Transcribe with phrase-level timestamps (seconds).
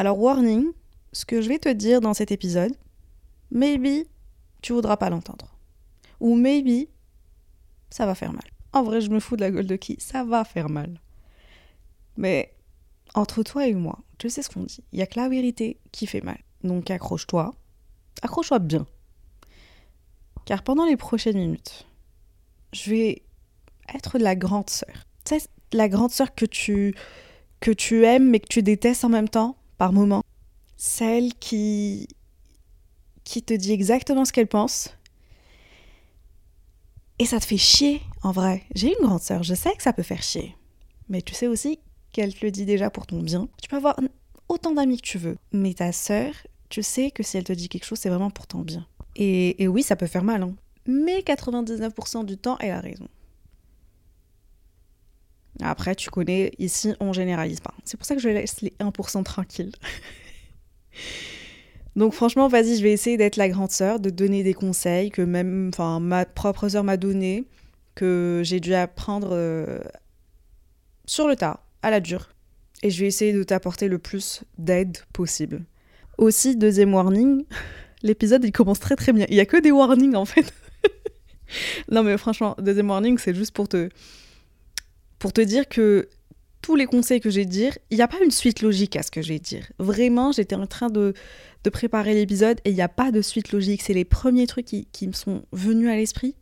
[0.00, 0.72] Alors, warning,
[1.12, 2.74] ce que je vais te dire dans cet épisode,
[3.50, 4.06] maybe
[4.62, 5.54] tu voudras pas l'entendre.
[6.20, 6.88] Ou maybe
[7.90, 8.46] ça va faire mal.
[8.72, 10.98] En vrai, je me fous de la gueule de qui Ça va faire mal.
[12.16, 12.54] Mais
[13.12, 14.82] entre toi et moi, tu sais ce qu'on dit.
[14.92, 16.38] Il y a que la vérité qui fait mal.
[16.64, 17.54] Donc accroche-toi.
[18.22, 18.86] Accroche-toi bien.
[20.46, 21.86] Car pendant les prochaines minutes,
[22.72, 23.22] je vais
[23.94, 25.04] être la grande sœur.
[25.26, 26.94] Tu sais, la grande sœur que tu,
[27.60, 30.22] que tu aimes mais que tu détestes en même temps, par moment.
[30.76, 32.06] Celle qui,
[33.24, 34.94] qui te dit exactement ce qu'elle pense.
[37.18, 38.62] Et ça te fait chier, en vrai.
[38.74, 40.54] J'ai une grande sœur, je sais que ça peut faire chier.
[41.08, 41.78] Mais tu sais aussi
[42.12, 43.48] qu'elle te le dit déjà pour ton bien.
[43.62, 43.96] Tu peux avoir
[44.48, 45.38] autant d'amis que tu veux.
[45.50, 46.34] Mais ta sœur,
[46.68, 48.86] tu sais que si elle te dit quelque chose, c'est vraiment pour ton bien.
[49.16, 50.54] Et, et oui, ça peut faire mal, hein.
[50.86, 53.08] Mais 99% du temps, elle a raison.
[55.62, 57.74] Après, tu connais, ici, on généralise pas.
[57.84, 59.72] C'est pour ça que je laisse les 1% tranquilles.
[61.96, 65.22] Donc franchement, vas-y, je vais essayer d'être la grande sœur, de donner des conseils que
[65.22, 67.44] même, ma propre sœur m'a donné,
[67.94, 69.80] que j'ai dû apprendre euh,
[71.06, 72.30] sur le tas, à la dure.
[72.82, 75.64] Et je vais essayer de t'apporter le plus d'aide possible.
[76.16, 77.44] Aussi, deuxième warning,
[78.02, 79.26] l'épisode il commence très très bien.
[79.28, 80.54] Il y a que des warnings en fait.
[81.90, 83.88] non mais franchement, deuxième warning, c'est juste pour te
[85.20, 86.08] pour te dire que
[86.62, 89.10] tous les conseils que j'ai dire, il n'y a pas une suite logique à ce
[89.10, 89.70] que je vais dire.
[89.78, 91.14] Vraiment, j'étais en train de,
[91.62, 93.82] de préparer l'épisode et il n'y a pas de suite logique.
[93.82, 96.34] C'est les premiers trucs qui, me sont venus à l'esprit.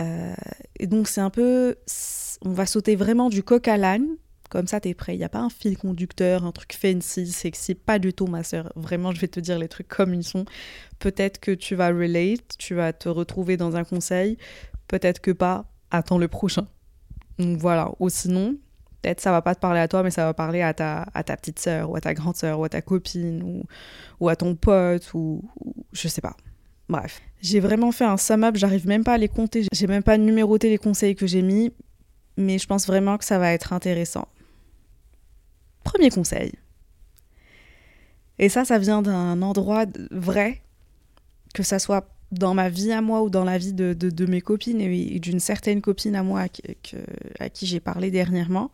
[0.00, 0.34] Euh,
[0.78, 1.76] et donc c'est un peu...
[2.42, 4.08] On va sauter vraiment du coq à l'âne.
[4.50, 5.14] Comme ça, t'es prêt.
[5.14, 7.76] Il n'y a pas un fil conducteur, un truc fancy, sexy.
[7.76, 8.72] Pas du tout, ma sœur.
[8.74, 10.44] Vraiment, je vais te dire les trucs comme ils sont.
[10.98, 14.36] Peut-être que tu vas relate, tu vas te retrouver dans un conseil.
[14.88, 15.66] Peut-être que pas.
[15.92, 16.66] Attends le prochain.
[17.40, 17.90] Donc voilà.
[17.98, 18.56] Ou sinon,
[19.02, 21.22] peut-être ça va pas te parler à toi, mais ça va parler à ta, à
[21.22, 23.64] ta petite sœur, ou à ta grande sœur, ou à ta copine, ou,
[24.20, 26.36] ou à ton pote, ou, ou je sais pas.
[26.88, 27.20] Bref.
[27.40, 30.18] J'ai vraiment fait un sum up, j'arrive même pas à les compter, j'ai même pas
[30.18, 31.72] numéroté les conseils que j'ai mis,
[32.36, 34.28] mais je pense vraiment que ça va être intéressant.
[35.84, 36.52] Premier conseil.
[38.38, 40.60] Et ça, ça vient d'un endroit vrai,
[41.54, 44.40] que ça soit dans ma vie à moi ou dans la vie de, de, mes
[44.40, 46.96] copines et, d'une certaine copine à moi que,
[47.38, 48.70] à qui j'ai parlé dernièrement,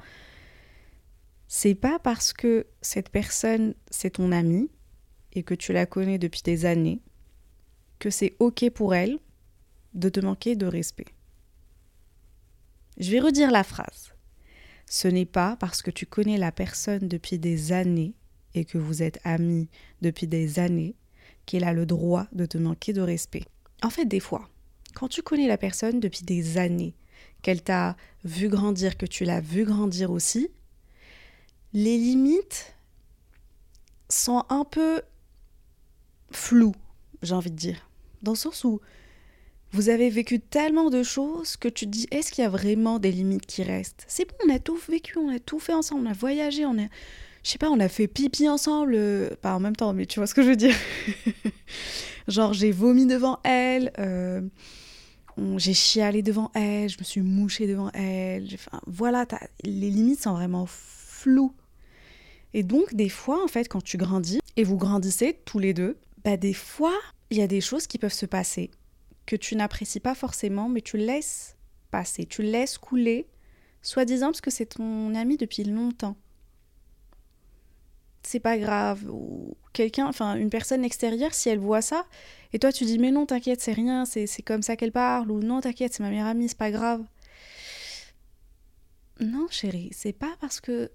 [1.49, 4.69] c'est pas parce que cette personne c'est ton amie
[5.33, 7.01] et que tu la connais depuis des années
[7.99, 9.19] que c'est ok pour elle
[9.95, 11.07] de te manquer de respect.
[12.99, 14.13] Je vais redire la phrase.
[14.89, 18.15] Ce n'est pas parce que tu connais la personne depuis des années
[18.55, 19.69] et que vous êtes amis
[20.03, 20.95] depuis des années
[21.47, 23.45] qu'elle a le droit de te manquer de respect.
[23.83, 24.49] En fait, des fois,
[24.95, 26.95] quand tu connais la personne depuis des années,
[27.43, 30.49] qu'elle t'a vu grandir, que tu l'as vu grandir aussi,
[31.73, 32.75] les limites
[34.09, 35.03] sont un peu
[36.31, 36.75] floues,
[37.23, 37.89] j'ai envie de dire.
[38.23, 38.81] Dans le sens où
[39.73, 42.99] vous avez vécu tellement de choses que tu te dis est-ce qu'il y a vraiment
[42.99, 44.05] des limites qui restent?
[44.09, 46.79] C'est bon, on a tout vécu, on a tout fait ensemble, on a voyagé, on
[46.79, 46.89] a
[47.47, 50.19] je sais pas, on a fait pipi ensemble, euh, pas en même temps, mais tu
[50.19, 50.75] vois ce que je veux dire.
[52.29, 54.41] Genre, j'ai vomi devant elle, euh,
[55.57, 58.49] j'ai chialé devant elle, je me suis mouchée devant elle.
[58.53, 59.27] Enfin, voilà,
[59.63, 61.55] les limites sont vraiment floues.
[62.53, 65.99] Et donc, des fois, en fait, quand tu grandis, et vous grandissez tous les deux,
[66.25, 66.99] bah, des fois,
[67.31, 68.73] il y a des choses qui peuvent se passer
[69.25, 71.57] que tu n'apprécies pas forcément, mais tu laisses
[71.93, 73.29] passer, tu laisses couler,
[73.83, 76.17] soi-disant parce que c'est ton ami depuis longtemps
[78.27, 82.05] c'est pas grave ou quelqu'un enfin une personne extérieure si elle voit ça
[82.53, 85.39] et toi tu dis mais non t'inquiète c'est rien c'est comme ça qu'elle parle ou
[85.41, 87.05] non t'inquiète c'est ma meilleure amie c'est pas grave.
[89.21, 90.91] Non chérie c'est pas parce que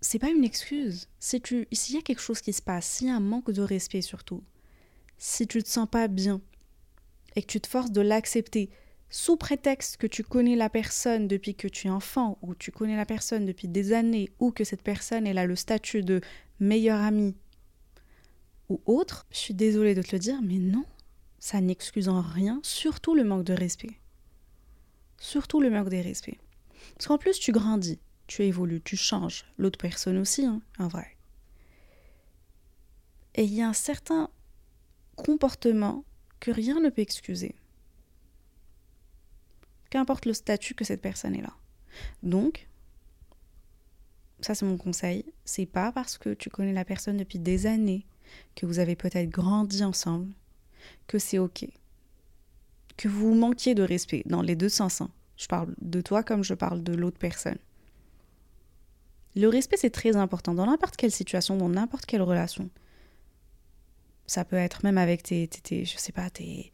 [0.00, 1.08] c'est pas une excuse.
[1.20, 3.52] Si tu s'il y a quelque chose qui se passe s'il y a un manque
[3.52, 4.42] de respect surtout
[5.18, 6.40] si tu te sens pas bien
[7.36, 8.70] et que tu te forces de l'accepter
[9.08, 12.96] sous prétexte que tu connais la personne depuis que tu es enfant, ou tu connais
[12.96, 16.20] la personne depuis des années, ou que cette personne a le statut de
[16.60, 17.34] meilleure amie
[18.68, 20.84] ou autre, je suis désolée de te le dire, mais non,
[21.38, 23.98] ça n'excuse en rien, surtout le manque de respect.
[25.18, 26.38] Surtout le manque de respect.
[26.94, 29.44] Parce qu'en plus, tu grandis, tu évolues, tu changes.
[29.56, 31.16] L'autre personne aussi, hein, en vrai.
[33.34, 34.30] Et il y a un certain
[35.14, 36.04] comportement
[36.40, 37.54] que rien ne peut excuser.
[39.90, 41.54] Qu'importe le statut que cette personne est là.
[42.22, 42.68] Donc,
[44.40, 48.06] ça c'est mon conseil, c'est pas parce que tu connais la personne depuis des années,
[48.54, 50.32] que vous avez peut-être grandi ensemble,
[51.06, 51.66] que c'est ok.
[52.96, 55.00] Que vous manquiez de respect dans les deux sens.
[55.00, 55.10] Hein.
[55.36, 57.58] Je parle de toi comme je parle de l'autre personne.
[59.34, 62.70] Le respect, c'est très important dans n'importe quelle situation, dans n'importe quelle relation.
[64.26, 66.72] Ça peut être même avec tes, tes, je sais pas, tes,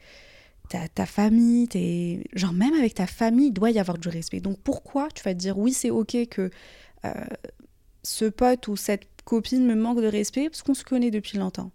[0.95, 4.41] ta, famille, tes, genre même avec ta famille, il doit y avoir du respect.
[4.41, 6.51] Donc pourquoi tu vas te dire oui, c'est ok que
[7.05, 7.13] euh,
[8.03, 11.71] ce pote ou cette copine me manque de respect parce qu'on se connaît depuis longtemps?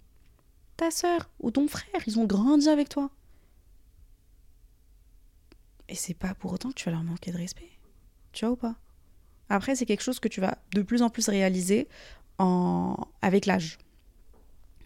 [0.77, 3.09] Ta soeur ou ton frère, ils ont grandi avec toi.
[5.89, 7.69] Et c'est pas pour autant que tu vas leur manquer de respect.
[8.33, 8.75] Tu vois ou pas?
[9.49, 11.87] Après, c'est quelque chose que tu vas de plus en plus réaliser
[13.21, 13.77] avec l'âge.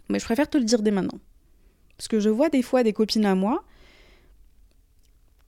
[0.09, 1.19] Mais je préfère te le dire dès maintenant.
[1.97, 3.63] Parce que je vois des fois des copines à moi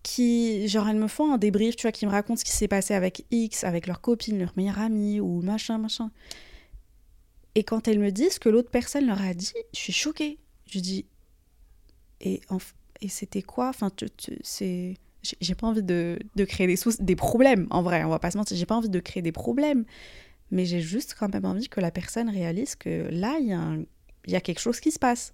[0.04, 2.68] qui, genre, elles me font un débrief, tu vois, qui me racontent ce qui s'est
[2.68, 6.12] passé avec X, avec leur copine, leur meilleure amie, ou machin, machin.
[7.56, 10.40] Et quand elles me disent que l'autre personne leur a dit, je suis choquée.
[10.66, 11.06] Je dis,
[12.20, 12.42] et,
[13.02, 13.70] et c'était quoi?
[13.70, 13.92] Enfin,
[14.44, 14.96] c'est
[15.40, 18.38] j'ai pas envie de, de, créer des, des problèmes, en vrai, on va pas se
[18.38, 19.86] mentir, j'ai pas envie de créer des problèmes,
[20.52, 23.48] mais j'ai juste quand même envie que la personne réalise que là, il
[24.28, 25.34] y, y a quelque chose qui se passe.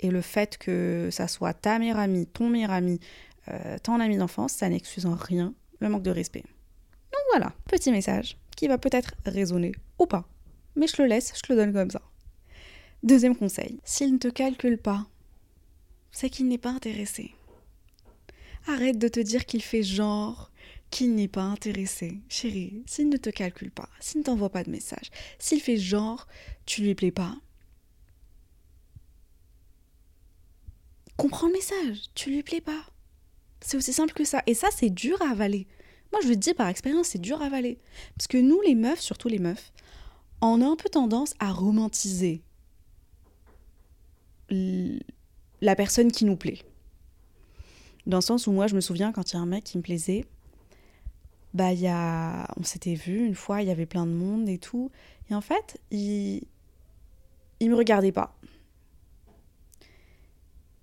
[0.00, 3.00] Et le fait que ça soit ta meilleure amie, ton meilleur ami,
[3.48, 6.44] euh, ton ami d'enfance, ça n'excuse en rien le manque de respect.
[7.12, 10.28] Donc voilà, petit message qui va peut-être résonner ou pas.
[10.74, 12.02] Mais je le laisse, je le donne comme ça.
[13.02, 15.06] Deuxième conseil, s'il ne te calcule pas,
[16.10, 17.34] c'est qu'il n'est pas intéressé.
[18.66, 20.50] Arrête de te dire qu'il fait genre
[20.90, 22.20] qu'il n'est pas intéressé.
[22.28, 26.26] Chérie, s'il ne te calcule pas, s'il ne t'envoie pas de message, s'il fait genre
[26.64, 27.36] tu lui plais pas,
[31.16, 32.84] comprends le message, tu lui plais pas.
[33.60, 34.42] C'est aussi simple que ça.
[34.46, 35.66] Et ça, c'est dur à avaler.
[36.12, 37.78] Moi, je te dire par expérience, c'est dur à avaler.
[38.16, 39.72] Parce que nous, les meufs, surtout les meufs,
[40.40, 42.42] on a un peu tendance à romantiser
[44.48, 46.60] la personne qui nous plaît.
[48.06, 49.78] Dans le sens où moi, je me souviens quand il y a un mec qui
[49.78, 50.24] me plaisait,
[51.54, 52.46] bah, y a...
[52.56, 54.92] on s'était vu une fois, il y avait plein de monde et tout.
[55.30, 56.42] Et en fait, il,
[57.58, 58.35] il me regardait pas.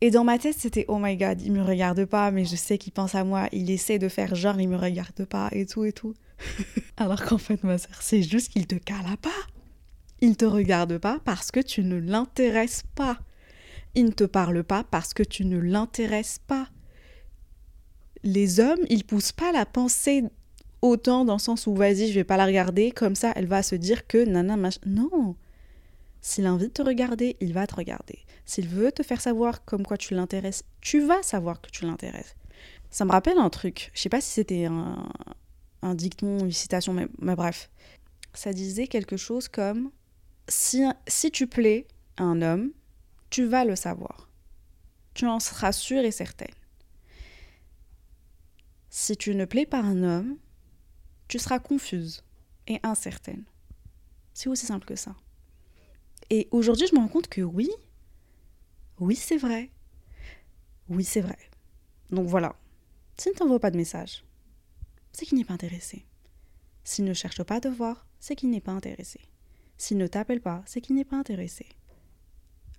[0.04, 2.78] Et dans ma tête, c'était oh my god, il me regarde pas, mais je sais
[2.78, 3.48] qu'il pense à moi.
[3.54, 6.14] Il essaie de faire genre, il me regarde pas et tout et tout.
[6.98, 9.30] Alors qu'en fait, ma soeur, c'est juste qu'il te cala pas.
[10.20, 13.18] Il te regarde pas parce que tu ne l'intéresses pas.
[13.96, 16.68] Il ne te parle pas parce que tu ne l'intéresses pas.
[18.24, 20.26] Les hommes, ils poussent pas la pensée
[20.82, 23.64] autant dans le sens où vas-y, je vais pas la regarder, comme ça elle va
[23.64, 24.58] se dire que nana.
[24.86, 25.38] Non,
[26.20, 28.20] s'il de te regarder, il va te regarder.
[28.46, 32.36] S'il veut te faire savoir comme quoi tu l'intéresses, tu vas savoir que tu l'intéresses.
[32.90, 33.92] Ça me rappelle un truc.
[33.94, 35.10] Je sais pas si c'était un,
[35.82, 37.70] un, dicton, une citation, mais, bref.
[38.34, 39.92] Ça disait quelque chose comme
[40.48, 41.88] si, si tu plais
[42.18, 42.72] à un homme,
[43.30, 44.30] tu vas le savoir.
[45.14, 46.48] Tu en seras sûre et certaine.
[48.90, 50.38] Si tu ne plais pas à un homme,
[51.28, 52.24] tu seras confuse
[52.68, 53.44] et incertaine.
[54.34, 55.16] C'est aussi simple que ça.
[56.30, 57.70] Et aujourd'hui, je me rends compte que oui,
[59.04, 59.70] oui, c'est vrai.
[60.88, 61.38] Oui, c'est vrai.
[62.10, 62.56] Donc voilà.
[63.18, 64.24] S'il ne t'envoie pas de message,
[65.12, 66.06] c'est qu'il n'est pas intéressé.
[66.86, 69.20] S'il ne cherche pas à te voir, c'est qu'il n'est pas intéressé.
[69.78, 71.66] S'il ne t'appelle pas, c'est qu'il n'est pas intéressé.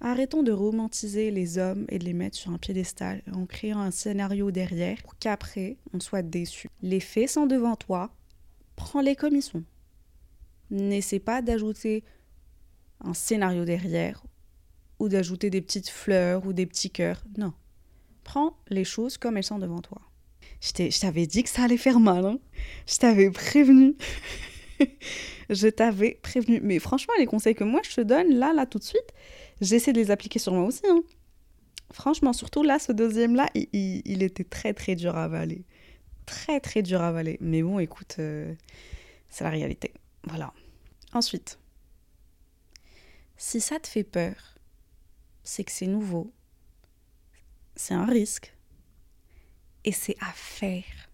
[0.01, 3.91] Arrêtons de romantiser les hommes et de les mettre sur un piédestal en créant un
[3.91, 6.71] scénario derrière pour qu'après on soit déçu.
[6.81, 8.15] Les faits sont devant toi,
[8.77, 9.65] prends-les comme ils sont.
[10.71, 12.03] N'essaie pas d'ajouter
[13.01, 14.25] un scénario derrière
[14.99, 17.25] ou d'ajouter des petites fleurs ou des petits cœurs.
[17.37, 17.53] Non.
[18.23, 20.01] Prends les choses comme elles sont devant toi.
[20.61, 22.25] Je t'avais dit que ça allait faire mal.
[22.25, 22.39] Hein
[22.87, 23.97] je t'avais prévenu.
[25.51, 26.61] je t'avais prévenu.
[26.63, 29.13] Mais franchement, les conseils que moi je te donne, là, là, tout de suite,
[29.61, 30.83] j'essaie de les appliquer sur moi aussi.
[30.89, 31.03] Hein.
[31.93, 35.65] Franchement, surtout là, ce deuxième-là, il, était très, très dur à avaler.
[36.27, 37.37] Très, très dur à avaler.
[37.41, 38.53] Mais bon, écoute, euh,
[39.29, 39.93] c'est la réalité.
[40.25, 40.53] Voilà.
[41.13, 41.59] Ensuite,
[43.37, 44.54] si ça te fait peur,
[45.45, 46.33] c'est que c'est nouveau,
[47.77, 48.55] c'est un risque,
[49.85, 51.11] et c'est à faire.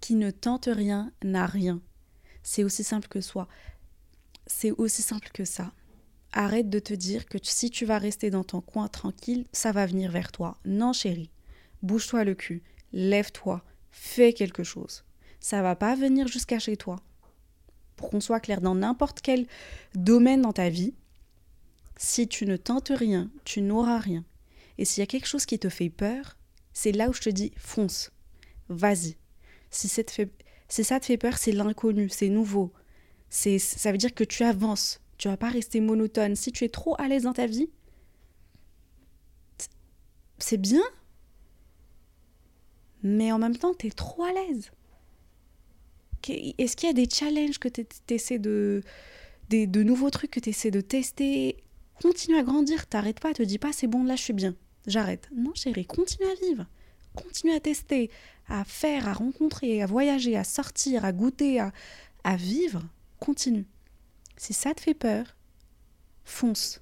[0.00, 1.80] Qui ne tente rien n'a rien.
[2.42, 3.48] C'est aussi simple que soi.
[4.46, 5.72] C'est aussi simple que ça.
[6.32, 9.86] Arrête de te dire que si tu vas rester dans ton coin tranquille, ça va
[9.86, 10.58] venir vers toi.
[10.64, 11.30] Non, chérie.
[11.82, 12.62] Bouge-toi le cul.
[12.92, 13.64] Lève-toi.
[13.90, 15.04] fais quelque chose.
[15.38, 16.96] Ça va pas venir jusqu'à chez toi.
[17.96, 19.46] Pour qu'on soit clair, dans n'importe quel
[19.94, 20.94] domaine dans ta vie,
[22.02, 24.24] si tu ne tentes rien, tu n'auras rien.
[24.76, 26.36] Et s'il y a quelque chose qui te fait peur,
[26.72, 28.10] c'est là où je te dis fonce,
[28.68, 29.16] vas-y.
[29.70, 32.72] Si, ça te fait, peur, c'est l'inconnu, c'est nouveau.
[33.30, 36.34] C'est, ça veut dire que tu avances, tu vas pas rester monotone.
[36.34, 37.70] Si tu es trop à l'aise dans ta vie,
[40.38, 40.82] c'est bien,
[43.04, 44.72] mais en même temps, tu es trop à l'aise.
[46.28, 48.82] Est-ce qu'il y a des challenges que tu essaies de,
[49.48, 51.62] des, de nouveaux trucs que tu essaies de tester?
[52.00, 54.54] Continue à grandir, t'arrêtes pas, te dis pas c'est bon, là je suis bien,
[54.86, 55.28] j'arrête.
[55.34, 56.66] Non chérie, continue à vivre,
[57.14, 58.10] continue à tester,
[58.48, 61.72] à faire, à rencontrer, à voyager, à sortir, à goûter, à,
[62.24, 62.82] à vivre,
[63.20, 63.66] continue.
[64.36, 65.36] Si ça te fait peur,
[66.24, 66.80] fonce.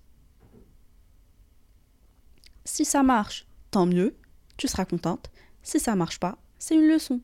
[2.64, 4.16] Si ça marche, tant mieux,
[4.56, 5.30] tu seras contente.
[5.62, 7.20] Si ça marche pas, c'est une leçon.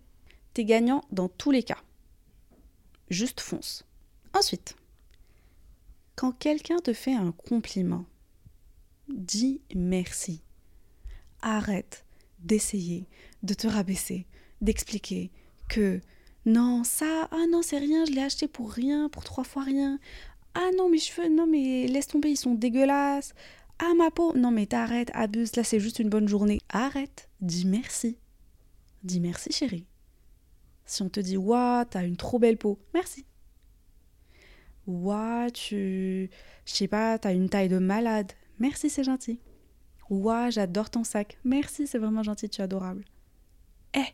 [0.54, 1.78] T'es gagnant dans tous les cas.
[3.10, 3.84] Juste fonce.
[4.34, 4.76] Ensuite,
[6.16, 8.06] quand quelqu'un te fait un compliment,
[9.08, 10.42] dis merci.
[11.42, 12.04] Arrête
[12.40, 13.06] d'essayer
[13.42, 14.26] de te rabaisser,
[14.60, 15.30] d'expliquer
[15.68, 16.00] que
[16.46, 19.98] non, ça, ah non, c'est rien, je l'ai acheté pour rien, pour trois fois rien.
[20.54, 23.34] Ah non, mes cheveux, non, mais laisse tomber, ils sont dégueulasses.
[23.78, 26.60] Ah ma peau, non, mais t'arrêtes, abuse, là c'est juste une bonne journée.
[26.70, 28.16] Arrête, dis merci.
[29.02, 29.86] Dis merci, chérie.
[30.86, 33.26] Si on te dit, waouh, t'as une trop belle peau, merci.
[34.86, 36.30] Waouh, tu.
[36.64, 39.40] Je sais pas, t'as une taille de malade, merci, c'est gentil.
[40.10, 43.04] Waouh, j'adore ton sac, merci, c'est vraiment gentil, tu es adorable.
[43.94, 44.04] Eh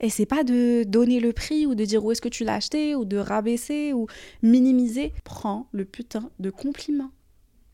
[0.00, 2.56] Et c'est pas de donner le prix ou de dire où est-ce que tu l'as
[2.56, 4.06] acheté ou de rabaisser ou
[4.42, 5.12] minimiser.
[5.24, 7.10] Prends le putain de compliment.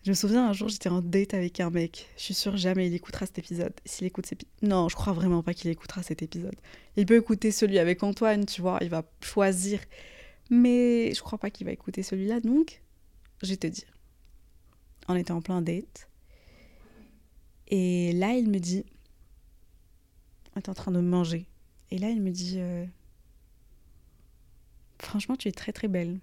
[0.05, 2.09] Je me souviens un jour, j'étais en date avec un mec.
[2.17, 3.73] Je suis sûre jamais il écoutera cet épisode.
[3.85, 4.71] S'il écoute cet épisode.
[4.71, 6.57] Non, je crois vraiment pas qu'il écoutera cet épisode.
[6.97, 9.81] Il peut écouter celui avec Antoine, tu vois, il va choisir.
[10.51, 12.83] Mais je crois pas qu'il va écouter celui-là, donc
[13.43, 13.91] je vais te dire.
[15.09, 16.09] On était en plein date.
[17.69, 18.85] Et là, il me dit.
[20.55, 21.47] On est en train de manger.
[21.91, 22.57] Et là, il me dit.
[22.59, 22.85] Euh,
[24.99, 26.21] Franchement, tu es très très belle.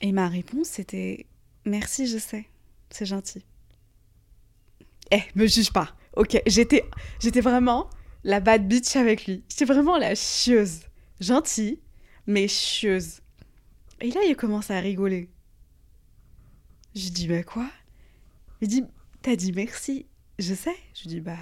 [0.00, 1.26] Et ma réponse, c'était
[1.64, 2.46] Merci, je sais.
[2.90, 3.44] C'est gentil.
[5.10, 5.96] Eh, me juge pas.
[6.14, 6.84] Ok, j'étais,
[7.20, 7.90] j'étais vraiment
[8.26, 9.44] la bad bitch avec lui.
[9.48, 10.80] J'étais vraiment la chieuse.
[11.20, 11.78] Gentille,
[12.26, 13.20] mais chieuse.
[14.00, 15.30] Et là, il commence à rigoler.
[16.96, 17.70] Je dis, bah quoi?
[18.60, 18.84] Il dit,
[19.22, 20.06] t'as dit merci.
[20.40, 20.74] Je sais.
[20.94, 21.38] Je dis, bah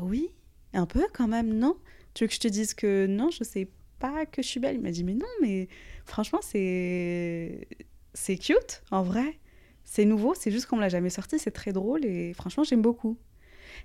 [0.00, 0.28] oui,
[0.74, 1.78] un peu quand même, non?
[2.12, 4.76] Tu veux que je te dise que non, je sais pas que je suis belle
[4.76, 5.68] Il m'a dit, mais non, mais
[6.04, 7.66] franchement, c'est
[8.12, 9.38] c'est cute, en vrai.
[9.84, 12.82] C'est nouveau, c'est juste qu'on me l'a jamais sorti, c'est très drôle et franchement, j'aime
[12.82, 13.18] beaucoup.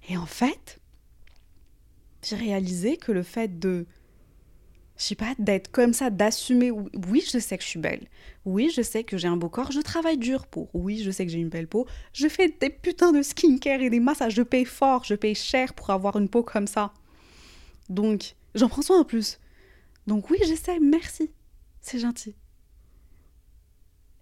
[0.09, 0.81] Et en fait,
[2.25, 3.85] j'ai réalisé que le fait de
[4.97, 8.07] je sais pas, d'être comme ça, d'assumer, oui, je sais que je suis belle,
[8.45, 11.25] oui, je sais que j'ai un beau corps, je travaille dur pour, oui, je sais
[11.25, 14.41] que j'ai une belle peau, je fais des putains de skincare et des massages, je
[14.41, 16.93] paye fort, je paye cher pour avoir une peau comme ça.
[17.89, 19.37] Donc, j'en prends soin en plus.
[20.07, 21.29] Donc oui, je sais, merci
[21.85, 22.35] c'est gentil.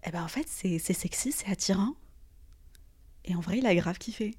[0.05, 1.95] Eh ben en fait, c'est sexy, c'est attirant.
[3.23, 4.35] Et en vrai, il a grave kiffé.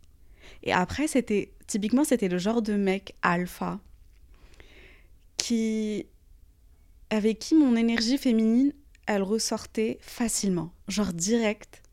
[0.62, 3.80] Et après, c'était typiquement, c'était le genre de mec alpha
[5.36, 6.06] qui
[7.10, 8.72] avec qui mon énergie féminine,
[9.06, 11.84] elle ressortait facilement, genre direct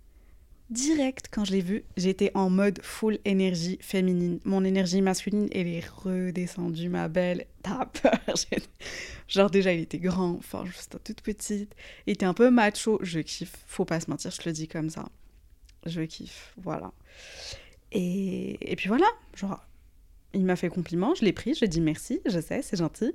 [0.72, 4.40] direct quand je l'ai vu, j'étais en mode full énergie féminine.
[4.46, 7.46] Mon énergie masculine, elle est redescendue, ma belle.
[7.62, 8.20] T'as peur.
[9.28, 11.76] Genre déjà, il était grand, enfin, juste toute petite.
[12.08, 13.00] Il était un peu macho.
[13.02, 13.56] Je kiffe.
[13.68, 15.06] Faut pas se mentir, je le dis comme ça.
[15.86, 16.54] Je kiffe.
[16.58, 16.92] Voilà.
[17.92, 19.08] Et, puis voilà.
[19.36, 19.66] Genre,
[20.34, 22.78] il m'a fait compliment, je l'ai pris, je lui ai dit merci, je sais, c'est
[22.78, 23.14] gentil.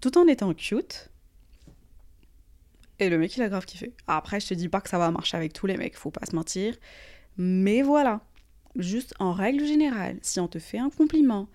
[0.00, 1.10] Tout en étant cute.
[3.00, 3.92] Et le mec, il a grave kiffé.
[4.06, 6.26] Après, je te dis pas que ça va marcher avec tous les mecs, faut pas
[6.26, 6.76] se mentir.
[7.36, 8.20] Mais voilà.
[8.76, 11.48] Juste en règle générale, si on te fait un compliment,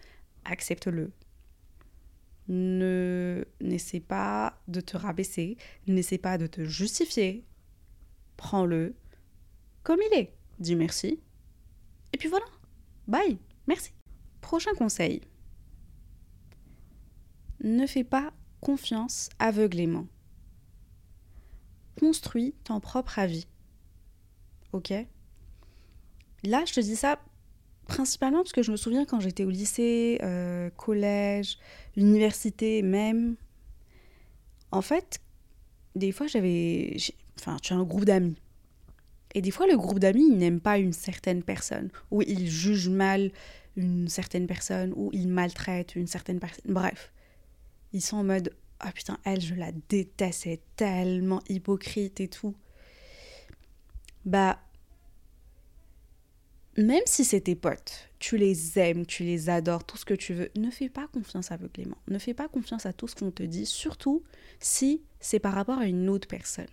[0.46, 1.12] accepte-le.
[2.50, 5.58] Ne n'essaie pas de te rabaisser,
[5.88, 7.46] n'essaie pas de te justifier.
[8.36, 8.96] Prends-le
[9.84, 10.34] comme il est.
[10.60, 11.20] Dis merci.
[12.14, 12.46] Et puis voilà.
[13.08, 13.38] Bye.
[13.68, 13.92] Merci.
[14.42, 15.22] Prochain conseil.
[17.62, 20.08] Ne fais pas confiance aveuglément
[22.00, 23.48] construis ton propre avis.
[24.72, 24.92] Ok?
[26.44, 27.20] Là, je te dis ça
[27.88, 31.58] principalement parce que je me souviens quand j'étais au lycée, euh, collège,
[31.96, 33.36] université même.
[34.72, 35.20] En fait,
[35.96, 36.98] des fois, j'avais.
[37.40, 38.36] Enfin, tu as un groupe d'amis.
[39.36, 41.90] Et des fois, le groupe d'amis, il n'aime pas une certaine personne.
[42.12, 43.32] Ou il juge mal
[43.76, 46.72] une certaine personne ou ils maltraitent une certaine personne.
[46.72, 47.12] Bref,
[47.92, 52.28] ils sont en mode ah putain, elle, je la déteste, elle est tellement hypocrite et
[52.28, 52.54] tout.
[54.26, 54.60] Bah,
[56.76, 60.34] même si c'est tes potes, tu les aimes, tu les adores, tout ce que tu
[60.34, 61.98] veux, ne fais pas confiance aveuglément.
[62.10, 64.24] Ne fais pas confiance à tout ce qu'on te dit, surtout
[64.60, 66.68] si c'est par rapport à une autre personne.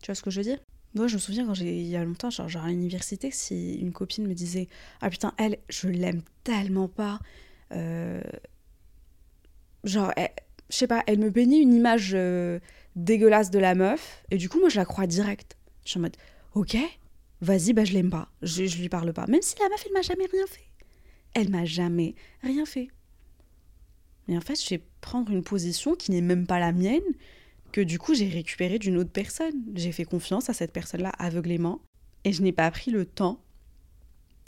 [0.00, 0.60] Tu vois ce que je veux dire?
[0.98, 3.92] Moi, je me souviens quand j'ai, il y a longtemps, genre, à l'université, si une
[3.92, 4.68] copine me disait
[5.00, 7.20] Ah putain, elle, je l'aime tellement pas.
[7.72, 8.20] Euh,
[9.84, 12.58] genre, je sais pas, elle me peignait une image euh,
[12.96, 15.56] dégueulasse de la meuf, et du coup, moi, je la crois direct.
[15.84, 16.16] Je suis en mode
[16.54, 16.76] Ok,
[17.40, 19.26] vas-y, bah je l'aime pas, je, je lui parle pas.
[19.26, 20.66] Même si la meuf, elle m'a jamais rien fait.
[21.34, 22.88] Elle m'a jamais rien fait.
[24.26, 27.02] Mais en fait, je vais prendre une position qui n'est même pas la mienne,
[27.72, 29.62] que du coup j'ai récupéré d'une autre personne.
[29.74, 31.80] J'ai fait confiance à cette personne-là aveuglément,
[32.24, 33.42] et je n'ai pas pris le temps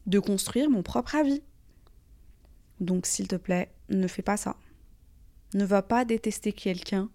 [0.06, 1.42] de construire mon propre avis.
[2.80, 4.56] Donc s'il te plaît, ne fais pas ça.
[5.54, 7.10] Ne va pas détester quelqu'un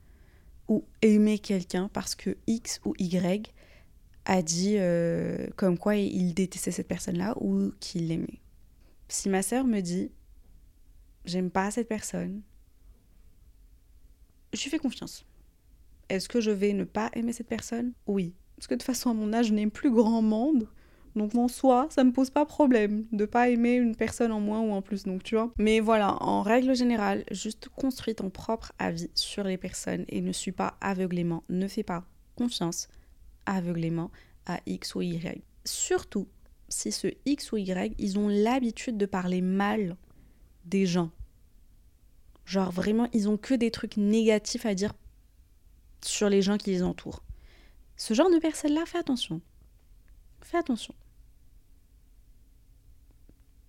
[0.67, 3.51] ou aimer quelqu'un parce que X ou Y
[4.25, 8.41] a dit euh, comme quoi il détestait cette personne-là ou qu'il l'aimait.
[9.07, 10.11] Si ma sœur me dit
[11.25, 12.41] j'aime pas cette personne,
[14.53, 15.25] je lui fais confiance.
[16.09, 17.93] Est-ce que je vais ne pas aimer cette personne?
[18.07, 18.33] Oui.
[18.55, 20.67] Parce que de toute façon, à mon âge, je n'aime plus grand monde.
[21.15, 24.59] Donc en soi, ça me pose pas problème de pas aimer une personne en moins
[24.59, 25.51] ou en plus, donc tu vois.
[25.57, 30.33] Mais voilà, en règle générale, juste construis ton propre avis sur les personnes et ne
[30.33, 32.03] suis pas aveuglément, ne fais pas
[32.35, 32.89] confiance
[33.45, 34.11] aveuglément
[34.45, 35.41] à X ou Y.
[35.63, 36.27] Surtout
[36.67, 39.95] si ce X ou Y, ils ont l'habitude de parler mal
[40.65, 41.11] des gens.
[42.45, 44.93] Genre vraiment, ils ont que des trucs négatifs à dire
[46.03, 47.23] sur les gens qui les entourent.
[47.97, 49.41] Ce genre de personnes-là, fais attention.
[50.41, 50.93] Fais attention.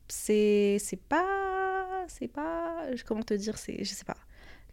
[0.09, 0.79] C'est
[1.09, 4.17] pas c'est pas comment te dire, je sais pas.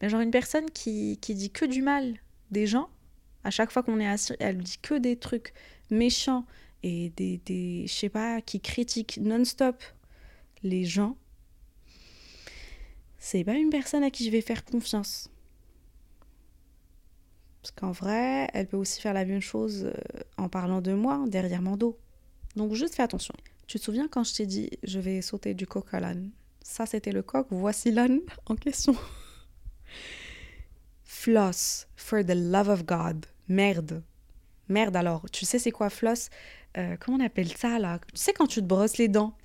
[0.02, 2.16] Mais genre une personne qui, qui dit que du mal
[2.52, 2.90] des gens,
[3.44, 5.54] à chaque fois qu'on est assis, elle dit que des trucs
[5.90, 6.46] méchants
[6.84, 9.82] et des, des je sais pas, qui critiquent non-stop
[10.64, 11.18] les gens.
[13.18, 15.30] C'est pas une personne à qui je vais faire confiance.
[17.64, 19.94] Parce qu'en vrai, elle peut aussi faire la même chose euh,
[20.38, 21.98] en parlant de moi derrière mon dos.
[22.58, 23.34] Donc juste fais attention.
[23.68, 26.32] Tu te souviens quand je t'ai dit je vais sauter du coq à l'âne?
[26.62, 28.98] Ça c'était le coq, voici l'âne en question.
[31.06, 33.26] floss, for the love of God.
[33.48, 34.04] Merde.
[34.68, 35.30] Merde alors.
[35.32, 36.30] Tu sais c'est quoi floss?
[36.78, 38.00] Euh, Comment on appelle ça là?
[38.14, 39.38] Tu sais quand tu te brosses les dents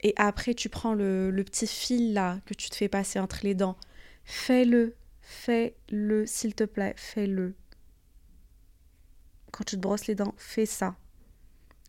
[0.00, 3.40] et après tu prends le, le petit fil là que tu te fais passer entre
[3.42, 3.76] les dents.
[4.24, 7.54] Fais-le fais-le, s'il te plaît, fais-le.
[9.52, 10.96] Quand tu te brosses les dents, fais ça.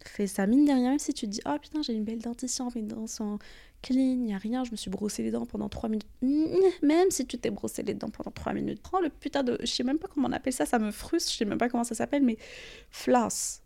[0.06, 0.48] Fais ça.
[0.48, 2.82] Mine de rien, même si tu te dis, oh putain, j'ai une belle dentition, mes
[2.82, 3.39] dents sont
[3.82, 6.08] clean, il a rien, je me suis brossé les dents pendant 3 minutes.
[6.82, 9.58] Même si tu t'es brossé les dents pendant 3 minutes, prends le putain de.
[9.62, 11.69] Je sais même pas comment on appelle ça, ça me frustre, je sais même pas
[11.69, 12.38] comment ça s'appelle, mais
[12.89, 13.62] floss.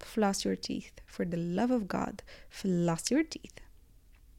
[0.00, 0.94] Floss your teeth.
[1.06, 3.60] For the love of God, floss your teeth.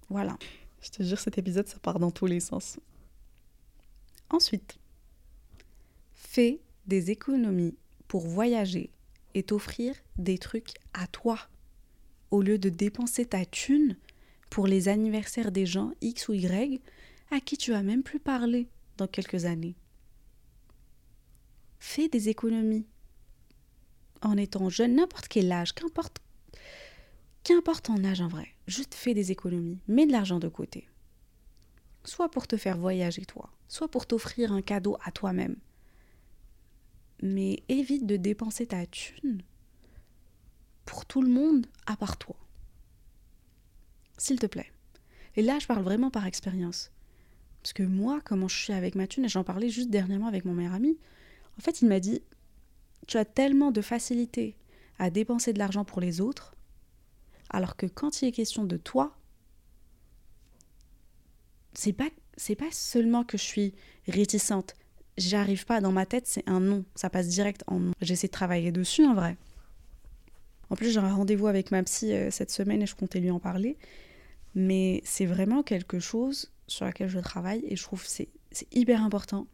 [0.09, 0.37] Voilà.
[0.81, 2.79] Je te jure, cet épisode, ça part dans tous les sens.
[4.29, 4.77] Ensuite,
[6.13, 7.75] fais des économies
[8.07, 8.91] pour voyager
[9.33, 11.39] et t'offrir des trucs à toi,
[12.31, 13.97] au lieu de dépenser ta thune
[14.49, 16.81] pour les anniversaires des gens X ou Y
[17.31, 19.75] à qui tu vas même plus parler dans quelques années.
[21.79, 22.85] Fais des économies
[24.21, 26.19] en étant jeune, n'importe quel âge, qu'importe
[27.43, 30.87] qu'importe ton âge en vrai, juste fais des économies, mets de l'argent de côté.
[32.03, 35.55] Soit pour te faire voyager toi, soit pour t'offrir un cadeau à toi-même.
[37.21, 39.43] Mais évite de dépenser ta thune
[40.85, 42.35] pour tout le monde à part toi.
[44.17, 44.71] S'il te plaît.
[45.35, 46.91] Et là, je parle vraiment par expérience.
[47.61, 50.45] Parce que moi, comment je suis avec ma thune, et j'en parlais juste dernièrement avec
[50.45, 50.97] mon meilleur ami,
[51.57, 52.21] en fait, il m'a dit
[53.07, 54.57] Tu as tellement de facilité
[54.97, 56.55] à dépenser de l'argent pour les autres,
[57.49, 59.17] alors que quand il est question de toi,
[61.73, 63.73] c'est pas c'est pas seulement que je suis
[64.07, 64.75] réticente.
[65.17, 67.91] J'arrive pas dans ma tête, c'est un non, ça passe direct en non.
[68.01, 69.35] J'essaie de travailler dessus en vrai.
[70.69, 73.29] En plus, j'ai un rendez-vous avec ma psy euh, cette semaine et je comptais lui
[73.29, 73.77] en parler.
[74.55, 78.29] Mais c'est vraiment quelque chose sur laquelle je travaille et je trouve que c'est
[78.71, 79.45] hyper important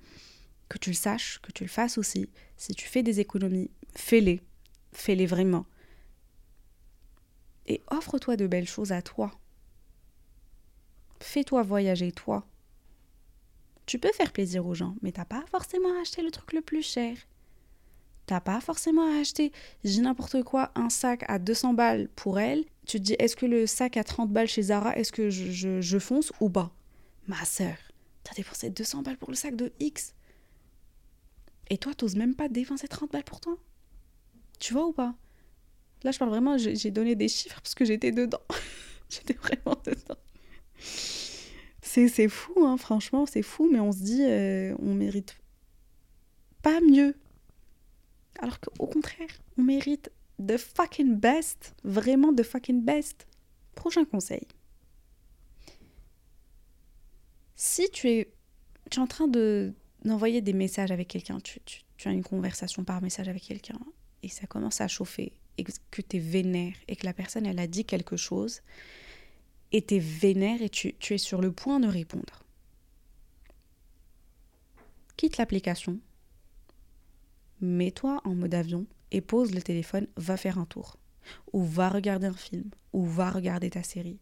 [0.70, 2.30] que tu le saches, que tu le fasses aussi.
[2.56, 4.42] Si tu fais des économies, fais-les.
[4.94, 5.66] Fais-les vraiment.
[7.66, 9.32] Et offre-toi de belles choses à toi.
[11.20, 12.46] Fais-toi voyager, toi.
[13.86, 16.62] Tu peux faire plaisir aux gens, mais t'as pas forcément à acheter le truc le
[16.62, 17.18] plus cher.
[18.26, 19.52] T'as pas forcément à acheter,
[19.84, 23.46] j'ai n'importe quoi, un sac à 200 balles pour elle, tu te dis, est-ce que
[23.46, 26.72] le sac à 30 balles chez Zara, est-ce que je, fonce ou pas?
[27.28, 27.76] Ma sœur,
[28.24, 30.16] t'as dépensé 200 balles pour le sac de X.
[31.70, 33.58] Et toi, t'oses même pas dépenser 30 balles pour toi?
[34.60, 35.16] Tu vois ou pas?
[36.04, 38.42] Là, je parle vraiment, j'ai donné des chiffres parce que j'étais dedans.
[39.10, 40.18] j'étais vraiment dedans.
[41.96, 45.38] C'est fou, hein, franchement, c'est fou, mais on se dit, euh, on mérite
[46.62, 47.16] pas mieux.
[48.40, 50.12] Alors qu'au contraire, on mérite
[50.46, 53.26] the fucking best, vraiment the fucking best.
[53.76, 54.46] Prochain conseil.
[57.56, 58.34] Si tu es,
[58.92, 61.60] tu es en train de d'envoyer des messages avec quelqu'un, tu,
[61.98, 63.80] tu, as une conversation par message avec quelqu'un
[64.22, 67.58] et ça commence à chauffer et que tu es vénère et que la personne elle
[67.58, 68.62] a dit quelque chose
[69.72, 72.44] et tu es vénère et tu, tu es sur le point de répondre.
[75.18, 76.00] Quitte l'application,
[77.62, 80.98] mets-toi en mode avion et pose le téléphone, va faire un tour,
[81.54, 84.20] ou va regarder un film, ou va regarder ta série.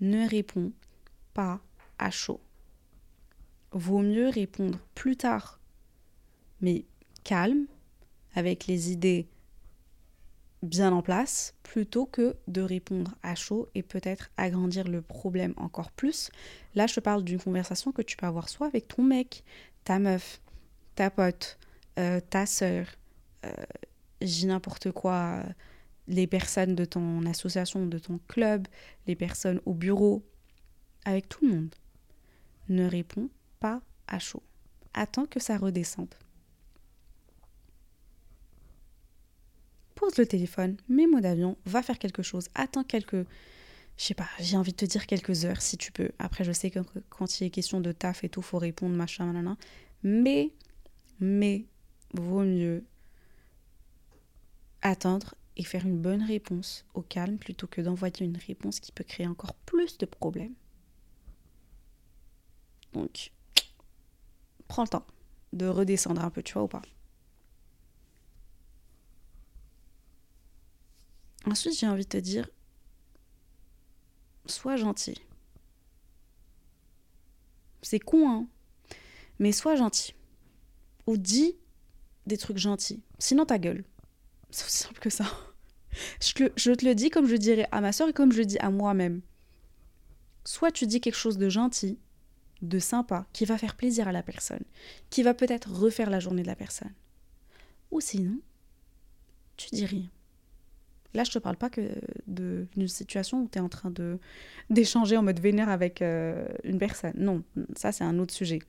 [0.00, 0.72] Ne réponds
[1.32, 1.60] pas
[1.98, 2.40] à chaud.
[3.70, 5.60] Vaut mieux répondre plus tard,
[6.60, 6.84] mais
[7.24, 7.66] calme,
[8.34, 9.28] avec les idées
[10.62, 15.90] bien en place, plutôt que de répondre à chaud et peut-être agrandir le problème encore
[15.90, 16.30] plus.
[16.74, 19.44] Là, je te parle d'une conversation que tu peux avoir soit avec ton mec,
[19.84, 20.40] ta meuf,
[20.94, 21.58] ta pote,
[21.98, 22.86] euh, ta sœur,
[23.44, 23.52] euh,
[24.20, 25.42] j'ai n'importe quoi,
[26.06, 28.68] les personnes de ton association, de ton club,
[29.06, 30.22] les personnes au bureau,
[31.04, 31.74] avec tout le monde.
[32.68, 33.28] Ne réponds
[33.60, 34.42] pas à chaud.
[34.94, 36.14] Attends que ça redescende.
[40.02, 43.24] Pose le téléphone, mets mot d'avion, va faire quelque chose, attends quelques
[43.96, 46.10] je sais pas, j'ai envie de te dire quelques heures si tu peux.
[46.18, 49.26] Après, je sais que quand il est question de taf et tout, faut répondre, machin,
[49.26, 49.56] nanana.
[50.02, 50.50] Mais,
[51.20, 51.66] mais,
[52.14, 52.84] vaut mieux
[54.80, 59.04] attendre et faire une bonne réponse au calme plutôt que d'envoyer une réponse qui peut
[59.04, 60.54] créer encore plus de problèmes.
[62.92, 63.30] Donc,
[64.66, 65.06] prends le temps
[65.52, 66.82] de redescendre un peu, tu vois ou pas.
[71.52, 72.48] Ensuite, j'ai envie de te dire,
[74.46, 75.20] sois gentil.
[77.82, 78.46] C'est con, hein
[79.38, 80.14] Mais sois gentil.
[81.06, 81.58] Ou dis
[82.24, 83.02] des trucs gentils.
[83.18, 83.84] Sinon, ta gueule.
[84.48, 85.26] C'est aussi simple que ça.
[86.22, 86.32] Je
[86.72, 88.70] te, le dis comme je dirais à ma soeur et comme je le dis à
[88.70, 89.20] moi-même.
[90.46, 91.98] Soit tu dis quelque chose de gentil,
[92.62, 94.64] de sympa, qui va faire plaisir à la personne,
[95.10, 96.94] qui va peut-être refaire la journée de la personne.
[97.90, 98.40] Ou sinon,
[99.58, 100.08] tu dis rien.
[101.14, 101.90] Là, je te parle pas que
[102.26, 103.92] d'une situation où tu es en train
[104.70, 107.12] d'échanger en mode vénère avec euh, une personne.
[107.16, 107.42] Non,
[107.76, 108.60] ça c'est un autre sujet.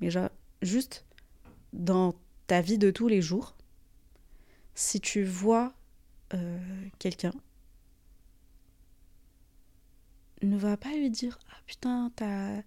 [0.00, 0.08] Mais
[0.62, 1.04] juste
[1.72, 2.14] dans
[2.46, 3.56] ta vie de tous les jours,
[4.74, 5.74] si tu vois
[6.32, 6.58] euh,
[6.98, 7.34] quelqu'un,
[10.42, 12.62] ne va pas lui dire Ah putain, t'as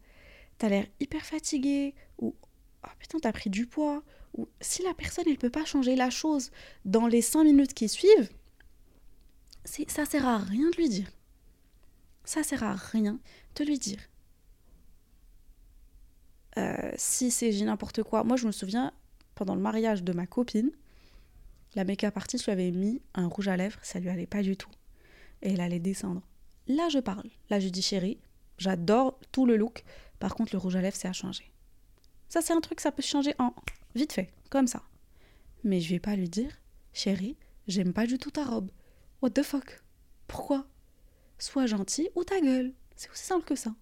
[0.61, 2.35] as, l'air hyper fatigué ou
[2.83, 4.03] Ah putain, t'as pris du poids.
[4.37, 6.51] Ou si la personne, elle peut pas changer la chose
[6.85, 8.29] dans les cinq minutes qui suivent,
[9.65, 11.11] ça sert à rien de lui dire.
[12.25, 13.19] Ça sert à rien
[13.55, 13.99] de lui dire.
[16.57, 18.23] Euh, si c'est n'importe quoi.
[18.23, 18.93] Moi, je me souviens,
[19.35, 20.71] pendant le mariage de ma copine,
[21.75, 24.55] la make-up artist lui avait mis un rouge à lèvres, ça lui allait pas du
[24.55, 24.69] tout.
[25.41, 26.21] Et elle allait descendre.
[26.67, 27.29] Là, je parle.
[27.49, 28.19] Là, je dis chérie,
[28.57, 29.83] j'adore tout le look.
[30.19, 31.51] Par contre, le rouge à lèvres, c'est à changer.
[32.29, 33.53] Ça, c'est un truc, ça peut changer en
[33.95, 34.83] vite fait, comme ça.
[35.63, 36.51] Mais je vais pas lui dire,
[36.93, 38.71] chérie, j'aime pas du tout ta robe.
[39.23, 39.81] What the fuck?
[40.27, 40.65] Pourquoi?
[41.39, 42.73] Sois gentil ou ta gueule.
[42.97, 43.73] C'est aussi simple que ça.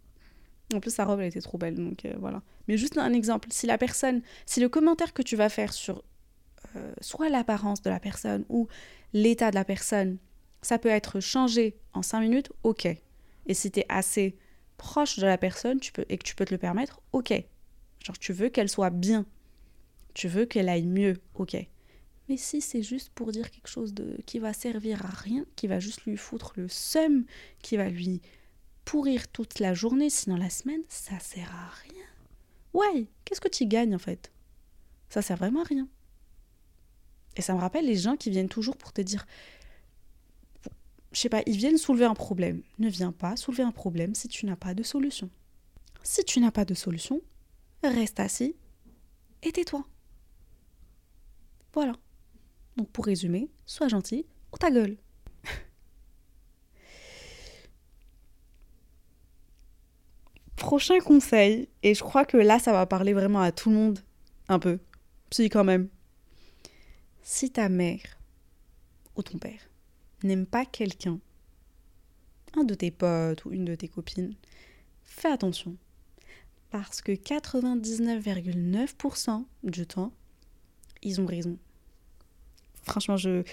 [0.72, 2.44] En plus, sa robe, elle était trop belle, donc euh, voilà.
[2.68, 6.04] Mais juste un exemple, si la personne, si le commentaire que tu vas faire sur
[6.76, 8.68] euh, soit l'apparence de la personne ou
[9.14, 10.20] l'état de la personne,
[10.62, 12.86] ça peut être changé en 5 minutes, ok.
[13.48, 14.38] Et si tu es assez
[14.78, 17.34] proche de la personne tu peux, et que tu peux te le permettre, ok.
[18.06, 19.26] Genre tu veux qu'elle soit bien,
[20.14, 21.58] tu veux qu'elle aille mieux, ok.
[22.38, 23.94] Si c'est juste pour dire quelque chose
[24.26, 27.26] qui va servir à rien, qui va juste lui foutre le seum,
[27.62, 28.22] qui va lui
[28.86, 32.06] pourrir toute la journée, sinon la semaine, ça sert à rien.
[32.74, 34.32] Ouais, qu'est-ce que tu gagnes en fait?
[35.10, 35.88] Ça sert vraiment à rien.
[37.36, 39.26] Et ça me rappelle les gens qui viennent toujours pour te dire,
[41.12, 42.62] je sais pas, ils viennent soulever un problème.
[42.80, 45.30] Ne viens pas soulever un problème si tu n'as pas de solution.
[46.04, 47.22] Si tu n'as pas de solution,
[47.84, 48.56] reste assis
[49.44, 49.86] et tais-toi.
[51.74, 51.94] Voilà.
[52.78, 54.98] Donc pour résumer, sois gentil ou ta gueule.
[60.56, 64.00] Prochain conseil, et je crois que là ça va parler vraiment à tout le monde,
[64.48, 64.80] un peu.
[65.32, 65.90] Si quand même.
[67.24, 68.02] Si ta mère
[69.16, 69.70] ou ton père
[70.24, 71.20] n'aime pas quelqu'un
[72.58, 74.34] un de tes potes ou une de tes copines,
[75.04, 75.78] fais attention.
[76.70, 80.14] Parce que 99,9% du temps,
[81.02, 81.58] ils ont raison.
[82.84, 83.44] Franchement, je,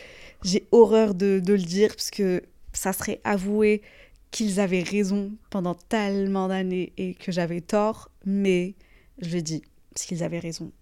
[0.42, 3.82] j'ai horreur de, de le dire parce que ça serait avouer
[4.30, 8.74] qu'ils avaient raison pendant tellement d'années et que j'avais tort, mais
[9.20, 9.62] je le dis,
[9.94, 10.72] parce qu'ils avaient raison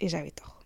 [0.00, 0.60] et j'avais tort.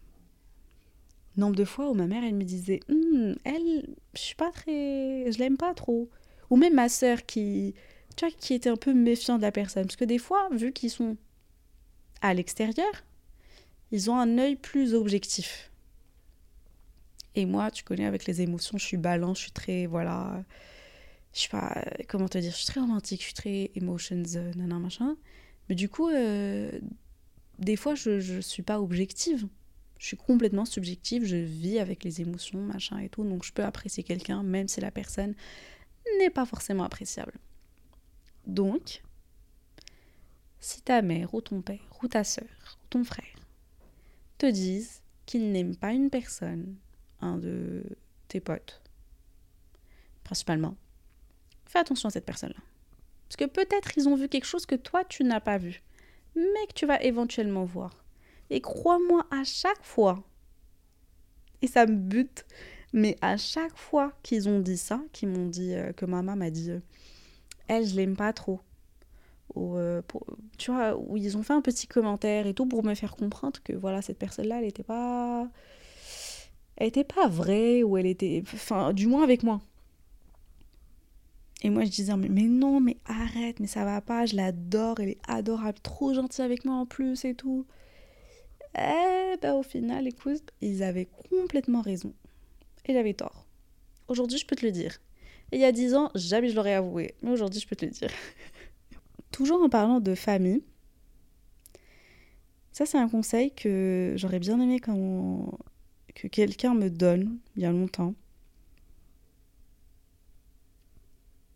[1.37, 5.31] Nombre de fois où ma mère, elle me disait, Hum, elle, je suis pas très,
[5.31, 6.09] je l'aime pas trop.
[6.48, 7.74] Ou même ma sœur qui,
[8.16, 9.85] tu vois, qui était un peu méfiante de la personne.
[9.85, 11.16] Parce que des fois, vu qu'ils sont
[12.22, 12.90] à l'extérieur,
[13.92, 15.70] ils ont un œil plus objectif.
[17.37, 20.42] Et moi, tu connais, avec les émotions, je suis balance, je suis très, voilà,
[21.35, 24.79] je sais pas, comment te dire, je suis très romantique, je suis très emotions, euh,
[24.79, 25.16] machin.
[25.68, 26.72] Mais du coup, euh,
[27.59, 29.46] des fois, je, je suis pas objective.
[29.99, 33.64] Je suis complètement subjective, je vis avec les émotions, machin et tout, donc je peux
[33.64, 35.35] apprécier quelqu'un, même si la personne
[36.18, 37.33] n'est pas forcément appréciable.
[38.46, 39.03] Donc,
[40.61, 42.44] si ta mère ou ton père ou ta soeur
[42.83, 43.25] ou ton frère
[44.38, 46.77] te disent qu'ils n'aiment pas une personne,
[47.20, 47.83] un de
[48.29, 48.81] tes potes,
[50.24, 50.76] principalement,
[51.66, 52.61] fais attention à cette personne-là.
[53.29, 55.83] Parce que peut-être ils ont vu quelque chose que toi tu n'as pas vu,
[56.35, 58.05] mais que tu vas éventuellement voir.
[58.50, 60.22] Et crois-moi, à chaque fois,
[61.62, 62.44] et ça me bute,
[62.92, 66.50] mais à chaque fois qu'ils ont dit ça, qu'ils m'ont dit, euh, que maman m'a
[66.50, 66.81] dit, euh,
[67.68, 68.61] elle, je l'aime pas trop.
[69.55, 70.02] Ou, euh,
[70.59, 73.61] tu vois, où ils ont fait un petit commentaire et tout pour me faire comprendre
[73.64, 75.48] que voilà, cette personne-là, elle était pas.
[76.76, 78.42] Elle était pas vraie, ou elle était.
[78.52, 79.60] Enfin, du moins avec moi.
[81.62, 85.10] Et moi, je disais, mais, non, mais arrête, mais ça va pas, je l'adore, elle
[85.10, 87.66] est adorable, trop gentille avec moi en plus et tout.
[88.78, 92.12] Eh ben, au final, écoute, ils avaient complètement raison.
[92.84, 93.46] Et j'avais tort.
[94.08, 94.98] Aujourd'hui, je peux te le dire.
[95.50, 97.14] Et il y a dix ans, jamais je l'aurais avoué.
[97.22, 98.10] Mais aujourd'hui, je peux te le dire.
[99.32, 100.62] Toujours en parlant de famille,
[102.72, 105.58] ça, c'est un conseil que j'aurais bien aimé quand...
[106.16, 108.14] que quelqu'un me donne il y a longtemps.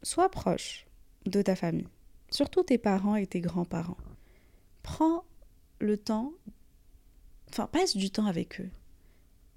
[0.03, 0.87] Sois proche
[1.25, 1.89] de ta famille,
[2.31, 3.97] surtout tes parents et tes grands-parents.
[4.83, 5.25] Prends
[5.79, 6.33] le temps,
[7.49, 8.71] enfin, passe du temps avec eux.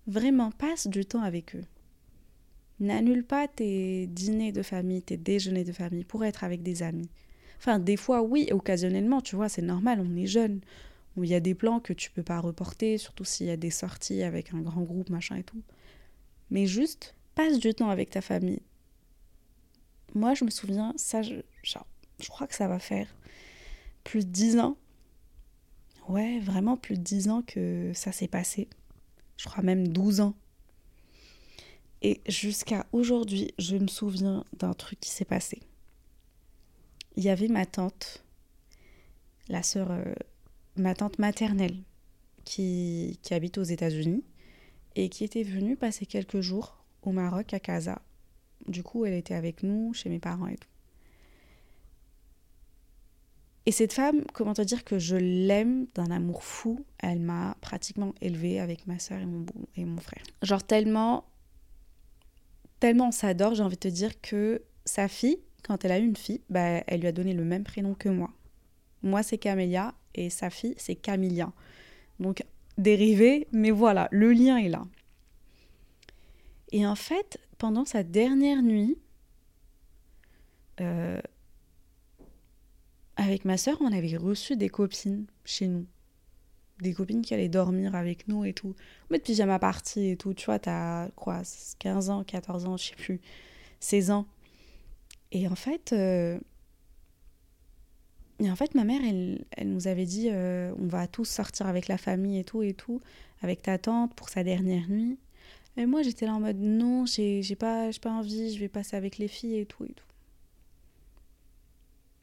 [0.07, 1.65] Vraiment, passe du temps avec eux.
[2.79, 7.09] N'annule pas tes dîners de famille, tes déjeuners de famille pour être avec des amis.
[7.57, 10.61] Enfin, des fois, oui, occasionnellement, tu vois, c'est normal, on est jeune.
[11.17, 13.69] Il y a des plans que tu peux pas reporter, surtout s'il y a des
[13.69, 15.61] sorties avec un grand groupe, machin et tout.
[16.49, 18.61] Mais juste, passe du temps avec ta famille.
[20.15, 21.87] Moi, je me souviens, ça, je, genre,
[22.19, 23.07] je crois que ça va faire
[24.03, 24.77] plus de 10 ans.
[26.09, 28.67] Ouais, vraiment plus de 10 ans que ça s'est passé.
[29.37, 30.35] Je crois même 12 ans.
[32.01, 35.61] Et jusqu'à aujourd'hui, je me souviens d'un truc qui s'est passé.
[37.15, 38.23] Il y avait ma tante,
[39.47, 40.13] la sœur, euh,
[40.75, 41.77] ma tante maternelle,
[42.45, 44.23] qui, qui habite aux États-Unis
[44.95, 48.01] et qui était venue passer quelques jours au Maroc, à Casa.
[48.67, 50.69] Du coup, elle était avec nous, chez mes parents et tout.
[53.65, 58.13] Et cette femme, comment te dire que je l'aime d'un amour fou, elle m'a pratiquement
[58.21, 59.45] élevée avec ma soeur et mon,
[59.77, 60.23] et mon frère.
[60.41, 61.25] Genre tellement,
[62.81, 66.05] tellement on s'adore, j'ai envie de te dire que sa fille, quand elle a eu
[66.05, 68.31] une fille, bah, elle lui a donné le même prénom que moi.
[69.01, 71.51] Moi, c'est Camélia et sa fille, c'est Camilla.
[72.19, 72.43] Donc,
[72.77, 74.83] dérivé, mais voilà, le lien est là.
[76.71, 78.97] Et en fait, pendant sa dernière nuit,
[80.81, 81.21] euh,
[83.15, 85.85] avec ma soeur, on avait reçu des copines chez nous.
[86.79, 88.75] Des copines qui allaient dormir avec nous et tout.
[89.09, 90.33] On met de pyjama party et tout.
[90.33, 91.43] Tu vois, t'as quoi
[91.79, 93.21] 15 ans, 14 ans, je sais plus.
[93.79, 94.25] 16 ans.
[95.31, 96.39] Et en fait, euh,
[98.43, 101.67] et en fait ma mère, elle, elle nous avait dit euh, on va tous sortir
[101.67, 103.01] avec la famille et tout et tout,
[103.41, 105.17] avec ta tante pour sa dernière nuit.
[105.77, 109.17] Et moi, j'étais là en mode non, j'ai pas, pas envie, je vais passer avec
[109.17, 110.05] les filles et tout et tout.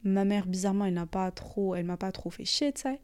[0.03, 3.01] Ma mère, bizarrement, elle n'a pas trop, elle m'a pas trop fait chier, tu sais.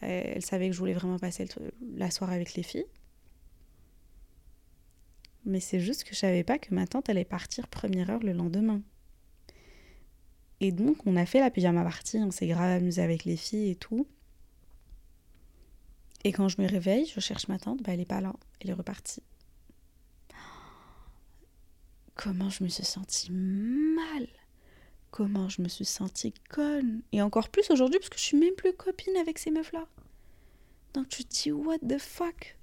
[0.00, 1.46] Elle, savait que je voulais vraiment passer
[1.96, 2.86] la soirée avec les filles.
[5.44, 8.32] Mais c'est juste que je savais pas que ma tante allait partir première heure le
[8.32, 8.82] lendemain.
[10.60, 13.70] Et donc, on a fait la pyjama party, on s'est grave amusé avec les filles
[13.70, 14.06] et tout.
[16.24, 18.70] Et quand je me réveille, je cherche ma tante, bah elle est pas là, elle
[18.70, 19.22] est repartie.
[22.16, 24.26] Comment je me suis sentie mal
[25.12, 28.54] Comment je me suis sentie conne Et encore plus aujourd'hui, parce que je suis même
[28.54, 29.86] plus copine avec ces meufs-là.
[30.94, 32.57] Donc tu te dis, what the fuck?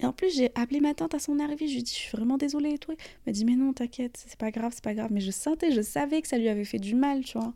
[0.00, 1.66] Et en plus, j'ai appelé ma tante à son arrivée.
[1.66, 2.92] Je lui ai dit, je suis vraiment désolée et tout.
[2.92, 5.10] Elle m'a dit, mais non, t'inquiète, c'est pas grave, c'est pas grave.
[5.12, 7.52] Mais je sentais, je savais que ça lui avait fait du mal, tu vois.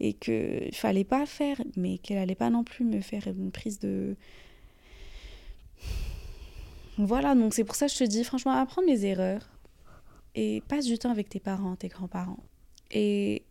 [0.00, 3.78] Et qu'il fallait pas faire, mais qu'elle allait pas non plus me faire une prise
[3.78, 4.16] de.
[6.96, 9.50] Voilà, donc c'est pour ça que je te dis, franchement, apprendre mes erreurs.
[10.34, 12.42] Et passe du temps avec tes parents, tes grands-parents.
[12.90, 13.44] Et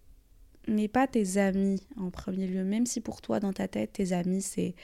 [0.67, 4.13] mais pas tes amis en premier lieu, même si pour toi, dans ta tête, tes
[4.13, 4.75] amis, c'est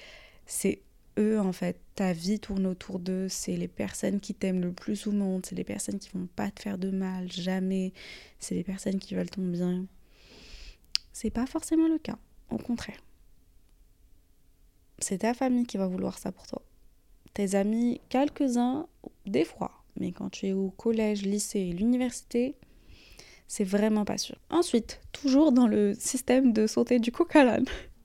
[0.46, 0.82] c'est
[1.18, 1.80] eux en fait.
[1.96, 5.56] Ta vie tourne autour d'eux, c'est les personnes qui t'aiment le plus au monde, c'est
[5.56, 7.94] les personnes qui vont pas te faire de mal, jamais.
[8.40, 9.86] C'est les personnes qui veulent ton bien.
[11.12, 12.18] C'est pas forcément le cas,
[12.50, 13.04] au contraire.
[15.00, 16.62] C'est ta famille qui va vouloir ça pour toi.
[17.34, 18.88] Tes amis, quelques-uns,
[19.26, 22.56] des fois, mais quand tu es au collège, lycée, l'université,
[23.48, 24.38] c'est vraiment pas sûr.
[24.50, 27.60] Ensuite, toujours dans le système de sauter du coq à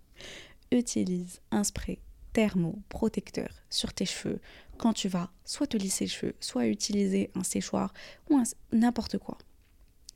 [0.72, 1.98] utilise un spray
[2.34, 4.40] thermoprotecteur sur tes cheveux
[4.76, 7.94] quand tu vas soit te lisser les cheveux, soit utiliser un séchoir
[8.28, 8.42] ou
[8.72, 9.38] n'importe quoi.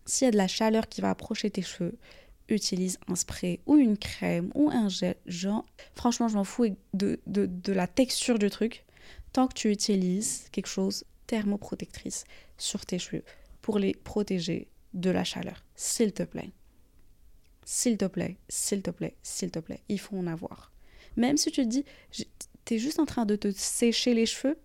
[0.04, 1.96] S'il y a de la chaleur qui va approcher tes cheveux,
[2.48, 5.16] utilise un spray ou une crème ou un gel.
[5.26, 8.84] Genre, franchement, je m'en fous de, de, de la texture du truc
[9.32, 12.24] tant que tu utilises quelque chose thermoprotectrice
[12.56, 13.22] sur tes cheveux
[13.62, 15.64] pour les protéger de la chaleur.
[15.76, 16.52] S'il te plaît.
[17.64, 19.82] S'il te plaît, s'il te plaît, s'il te plaît.
[19.88, 20.72] Il faut en avoir.
[21.18, 21.84] Même si tu te dis,
[22.64, 24.56] t'es juste en train de te sécher les cheveux,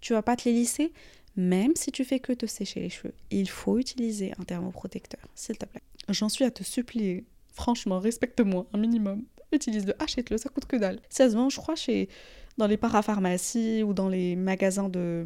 [0.00, 0.92] tu vas pas te les lisser,
[1.36, 5.58] même si tu fais que te sécher les cheveux, il faut utiliser un thermoprotecteur, s'il
[5.58, 5.82] te plaît.
[6.08, 7.24] J'en suis à te supplier.
[7.52, 9.24] Franchement, respecte-moi un minimum.
[9.50, 11.00] Utilise-le, achète-le, ça coûte que dalle.
[11.10, 12.08] Ça se vend, je crois, chez
[12.56, 15.24] dans les parapharmacies ou dans les magasins de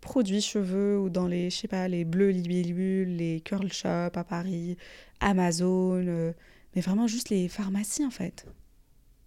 [0.00, 4.24] produits cheveux ou dans les, je sais pas, les bleus libilules, les curl shop à
[4.24, 4.76] Paris,
[5.20, 6.32] Amazon, euh,
[6.74, 8.46] mais vraiment juste les pharmacies en fait.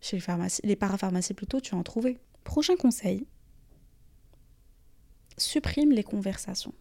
[0.02, 2.20] Chez les pharmacies, parapharmacies plutôt, tu en trouver.
[2.44, 3.26] Prochain conseil,
[5.38, 6.74] supprime les conversations.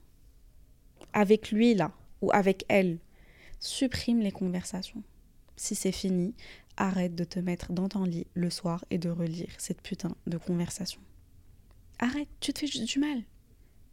[1.12, 2.98] Avec lui là, ou avec elle,
[3.60, 5.02] supprime les conversations.
[5.56, 6.34] Si c'est fini,
[6.76, 10.38] arrête de te mettre dans ton lit le soir et de relire cette putain de
[10.38, 11.00] conversation.
[11.98, 13.24] Arrête, tu te fais du mal.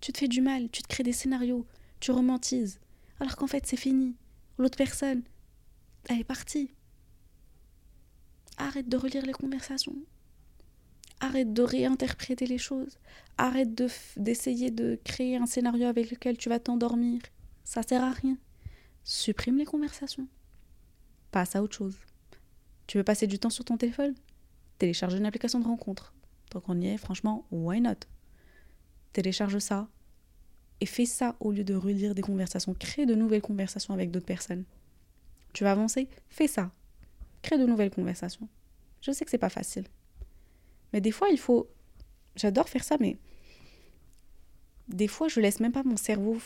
[0.01, 1.65] Tu te fais du mal, tu te crées des scénarios,
[1.99, 2.79] tu romantises.
[3.19, 4.15] Alors qu'en fait, c'est fini.
[4.59, 5.23] L'autre personne,
[6.09, 6.75] elle est partie.
[8.57, 9.95] Arrête de relire les conversations.
[11.19, 12.97] Arrête de réinterpréter les choses.
[13.37, 13.73] Arrête
[14.17, 17.21] d'essayer de, créer un scénario avec lequel tu vas t'endormir.
[17.63, 18.37] Ça sert à rien.
[19.03, 20.27] Supprime les conversations.
[21.31, 21.97] Passe à autre chose.
[22.87, 24.13] Tu veux passer du temps sur ton téléphone?
[24.77, 26.13] Télécharge une application de rencontre.
[26.49, 28.05] Tant qu'on y est, franchement, why not?
[29.13, 29.87] Télécharge ça
[30.81, 32.73] et fais ça au lieu de relire des conversations.
[32.73, 34.65] Crée de nouvelles conversations avec d'autres personnes.
[35.53, 36.09] Tu vas avancer?
[36.29, 36.71] Fais ça.
[37.51, 38.49] De nouvelles conversations.
[39.01, 39.85] Je sais que c'est pas facile.
[40.93, 41.69] Mais des fois, il faut.
[42.35, 43.17] J'adore faire ça, mais
[44.87, 46.37] des fois, je laisse même pas mon cerveau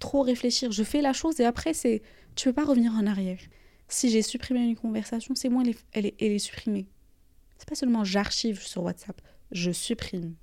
[0.00, 0.70] trop réfléchir.
[0.70, 2.02] Je fais la chose et après, c'est.
[2.36, 3.40] Tu peux pas revenir en arrière.
[3.88, 6.86] Si j'ai supprimé une conversation, c'est moi, elle est, elle est supprimée.
[7.58, 10.34] C'est pas seulement j'archive sur WhatsApp, je supprime.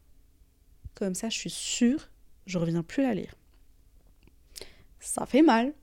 [0.96, 2.10] Comme ça, je suis sûre,
[2.46, 3.36] je reviens plus la lire.
[5.00, 5.74] Ça fait mal,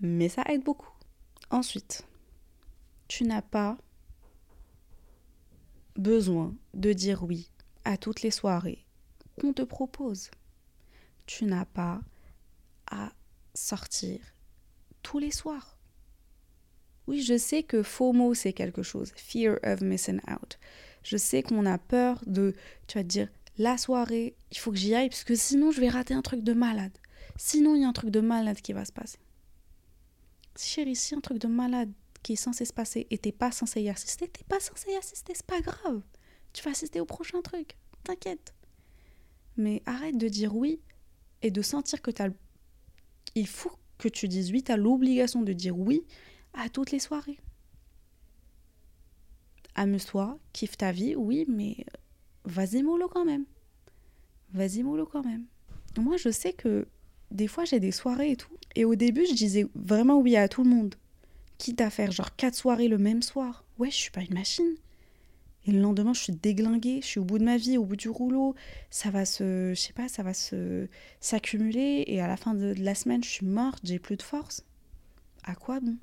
[0.00, 0.92] mais ça aide beaucoup.
[1.50, 2.04] Ensuite,
[3.10, 3.76] tu n'as pas
[5.96, 7.50] besoin de dire oui
[7.84, 8.86] à toutes les soirées
[9.40, 10.30] qu'on te propose.
[11.26, 12.00] Tu n'as pas
[12.88, 13.10] à
[13.52, 14.20] sortir
[15.02, 15.76] tous les soirs.
[17.08, 19.10] Oui, je sais que FOMO, c'est quelque chose.
[19.16, 20.60] Fear of missing out.
[21.02, 22.54] Je sais qu'on a peur de,
[22.86, 25.80] tu vas te dire, la soirée, il faut que j'y aille, parce que sinon, je
[25.80, 26.96] vais rater un truc de malade.
[27.36, 29.18] Sinon, il y a un truc de malade qui va se passer.
[30.56, 31.90] Chérie, si un truc de malade
[32.22, 34.96] qui est censé se passer et t'es pas censé y assister, t'es pas censé y
[34.96, 36.02] assister, c'est pas grave.
[36.52, 38.54] Tu vas assister au prochain truc, t'inquiète.
[39.56, 40.80] Mais arrête de dire oui
[41.42, 42.28] et de sentir que t'as.
[43.34, 46.02] Il faut que tu dises oui, t'as l'obligation de dire oui
[46.54, 47.38] à toutes les soirées.
[49.74, 51.84] Amuse-toi, kiffe ta vie, oui, mais
[52.44, 53.44] vas-y mollo quand même.
[54.52, 55.46] Vas-y mollo quand même.
[55.96, 56.86] Moi, je sais que
[57.30, 58.56] des fois, j'ai des soirées et tout.
[58.74, 60.96] Et au début, je disais vraiment oui à tout le monde.
[61.60, 63.66] Quitte à faire genre quatre soirées le même soir.
[63.78, 64.76] Ouais, je suis pas une machine.
[65.66, 67.96] Et le lendemain, je suis déglinguée, je suis au bout de ma vie, au bout
[67.96, 68.54] du rouleau.
[68.88, 70.88] Ça va se, je sais pas, ça va se
[71.20, 72.04] s'accumuler.
[72.06, 74.64] Et à la fin de la semaine, je suis morte, j'ai plus de force.
[75.44, 75.98] À quoi bon?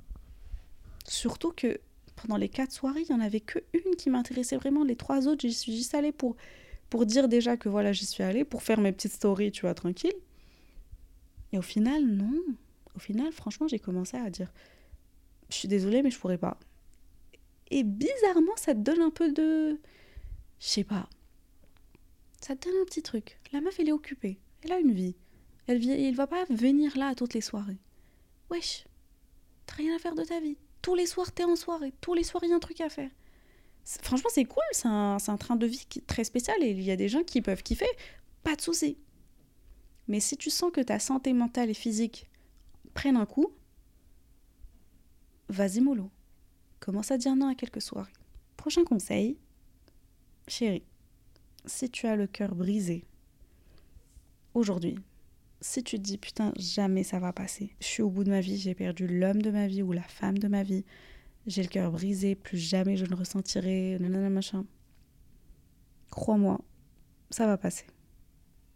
[1.08, 1.80] Surtout que
[2.14, 4.84] pendant les quatre soirées, il n'y en avait que une qui m'intéressait vraiment.
[4.84, 6.36] Les trois autres, j'y suis juste allée pour,
[6.88, 9.74] pour dire déjà que voilà, j'y suis allée, pour faire mes petites stories, tu vois,
[9.74, 10.14] tranquille.
[11.52, 12.40] Et au final, non.
[12.94, 14.52] Au final, franchement, j'ai commencé à dire
[15.50, 16.58] Je suis désolée, mais je pourrais pas.
[17.70, 19.78] Et bizarrement, ça te donne un peu de.
[20.60, 21.08] Je sais pas.
[22.40, 23.38] Ça te donne un petit truc.
[23.52, 24.38] La meuf, elle est occupée.
[24.62, 25.16] Elle a une vie.
[25.66, 27.78] Elle vient, il va pas venir là à toutes les soirées.
[28.50, 28.86] Wesh,
[29.66, 30.56] t'as rien à faire de ta vie.
[30.80, 31.92] Tous les soirs, t'es en soirée.
[32.00, 33.10] Tous les soirs, il y a un truc à faire.
[33.84, 34.62] Franchement, c'est cool.
[34.72, 37.22] C'est un, un, train de vie qui, très spécial et il y a des gens
[37.22, 37.88] qui peuvent kiffer.
[38.42, 38.96] Pas de souci.
[40.06, 42.30] Mais si tu sens que ta santé mentale et physique
[42.94, 43.52] prennent un coup,
[45.48, 46.10] vas-y mollo.
[46.80, 48.12] Commence à dire non à quelques soirées.
[48.56, 49.38] Prochain conseil,
[50.46, 50.84] chérie,
[51.66, 53.04] si tu as le cœur brisé
[54.54, 54.96] aujourd'hui,
[55.60, 58.40] si tu te dis putain, jamais ça va passer, je suis au bout de ma
[58.40, 60.84] vie, j'ai perdu l'homme de ma vie ou la femme de ma vie,
[61.46, 64.66] j'ai le cœur brisé, plus jamais je ne ressentirai, nanana machin.
[66.10, 66.60] Crois-moi,
[67.30, 67.86] ça va passer.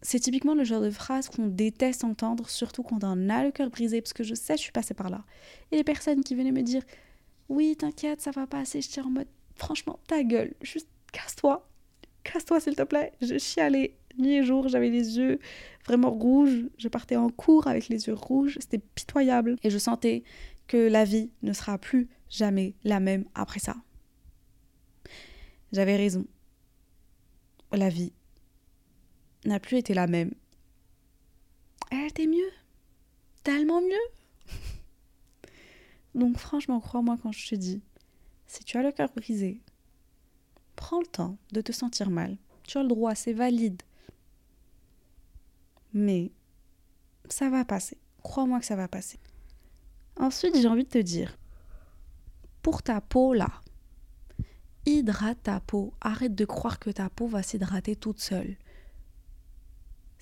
[0.02, 3.70] C'est typiquement le genre de phrase qu'on déteste entendre, surtout quand on a le cœur
[3.70, 5.24] brisé, parce que je sais, je suis passée par là.
[5.70, 6.82] Et les personnes qui venaient me dire
[7.48, 11.68] Oui, t'inquiète, ça va passer, je en mode Franchement, ta gueule, juste casse-toi,
[12.24, 13.12] casse-toi s'il te plaît.
[13.20, 15.38] Je chialais nuit et jour, j'avais les yeux
[15.86, 19.56] vraiment rouges, je partais en cours avec les yeux rouges, c'était pitoyable.
[19.62, 20.24] Et je sentais
[20.66, 23.76] que la vie ne sera plus jamais la même après ça.
[25.72, 26.26] J'avais raison.
[27.72, 28.12] La vie
[29.44, 30.32] n'a plus été la même.
[31.90, 32.50] Elle était mieux.
[33.42, 34.46] Tellement mieux.
[36.14, 37.82] Donc franchement, crois-moi quand je te dis,
[38.46, 39.60] si tu as le cœur brisé,
[40.76, 42.36] prends le temps de te sentir mal.
[42.64, 43.82] Tu as le droit, c'est valide.
[45.92, 46.32] Mais
[47.28, 47.98] ça va passer.
[48.22, 49.18] Crois-moi que ça va passer.
[50.16, 51.36] Ensuite, j'ai envie de te dire,
[52.62, 53.50] pour ta peau là,
[54.86, 55.92] hydrate ta peau.
[56.00, 58.56] Arrête de croire que ta peau va s'hydrater toute seule.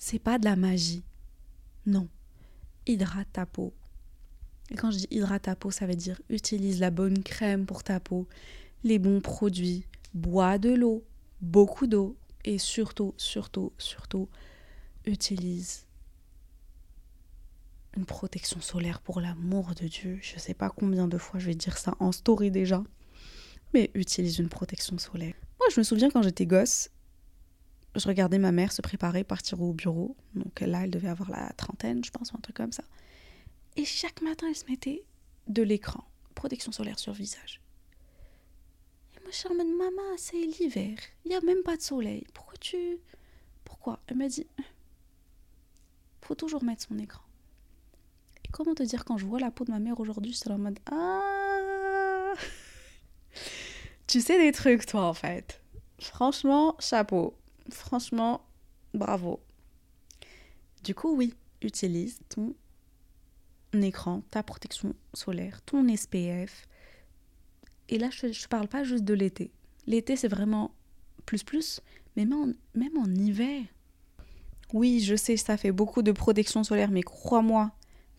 [0.03, 1.03] C'est pas de la magie.
[1.85, 2.09] Non.
[2.87, 3.71] Hydrate ta peau.
[4.71, 7.83] Et quand je dis hydrate ta peau, ça veut dire utilise la bonne crème pour
[7.83, 8.27] ta peau,
[8.83, 9.85] les bons produits,
[10.15, 11.03] bois de l'eau,
[11.39, 14.27] beaucoup d'eau et surtout, surtout, surtout,
[15.05, 15.85] utilise
[17.95, 20.17] une protection solaire pour l'amour de Dieu.
[20.23, 22.83] Je sais pas combien de fois je vais dire ça en story déjà,
[23.75, 25.35] mais utilise une protection solaire.
[25.59, 26.89] Moi, je me souviens quand j'étais gosse,
[27.95, 30.15] je regardais ma mère se préparer, partir au bureau.
[30.35, 32.83] Donc là, elle devait avoir la trentaine, je pense, ou un truc comme ça.
[33.75, 35.03] Et chaque matin, elle se mettait
[35.47, 37.61] de l'écran, protection solaire sur le visage.
[39.15, 42.25] Et moi, je suis en maman, c'est l'hiver, il n'y a même pas de soleil.
[42.33, 42.97] Pourquoi tu...
[43.65, 43.99] Pourquoi?
[44.07, 44.47] Elle m'a dit,
[46.21, 47.23] faut toujours mettre son écran.
[48.45, 50.51] Et comment te dire, quand je vois la peau de ma mère aujourd'hui, je suis
[50.51, 52.33] en mode, ah
[54.07, 55.61] Tu sais des trucs, toi, en fait.
[55.99, 57.35] Franchement, chapeau
[57.73, 58.45] franchement,
[58.93, 59.39] bravo.
[60.83, 62.53] Du coup, oui, utilise ton
[63.73, 66.67] écran, ta protection solaire, ton SPF.
[67.89, 69.51] Et là, je ne parle pas juste de l'été.
[69.87, 70.71] L'été, c'est vraiment
[71.25, 71.81] plus plus,
[72.15, 73.63] même en, même en hiver.
[74.73, 77.71] Oui, je sais, ça fait beaucoup de protection solaire, mais crois-moi,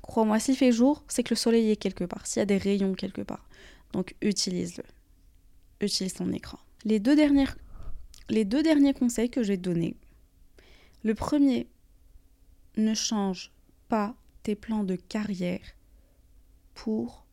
[0.02, 2.58] crois-moi, s'il fait jour, c'est que le soleil est quelque part, s'il y a des
[2.58, 3.48] rayons quelque part.
[3.92, 4.84] Donc utilise-le.
[5.80, 6.58] Utilise ton écran.
[6.84, 7.56] Les deux dernières
[8.32, 9.94] les deux derniers conseils que j'ai donnés.
[11.04, 11.68] Le premier,
[12.78, 13.52] ne change
[13.90, 15.76] pas tes plans de carrière
[16.72, 17.26] pour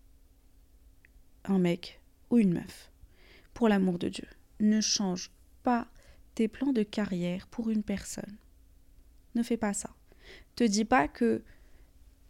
[1.45, 2.91] un mec ou une meuf.
[3.54, 4.28] Pour l'amour de Dieu.
[4.60, 5.32] Ne change
[5.64, 5.88] pas
[6.36, 8.36] tes plans de carrière pour une personne.
[9.36, 9.91] Ne fais pas ça.
[10.58, 11.43] Te dis pas que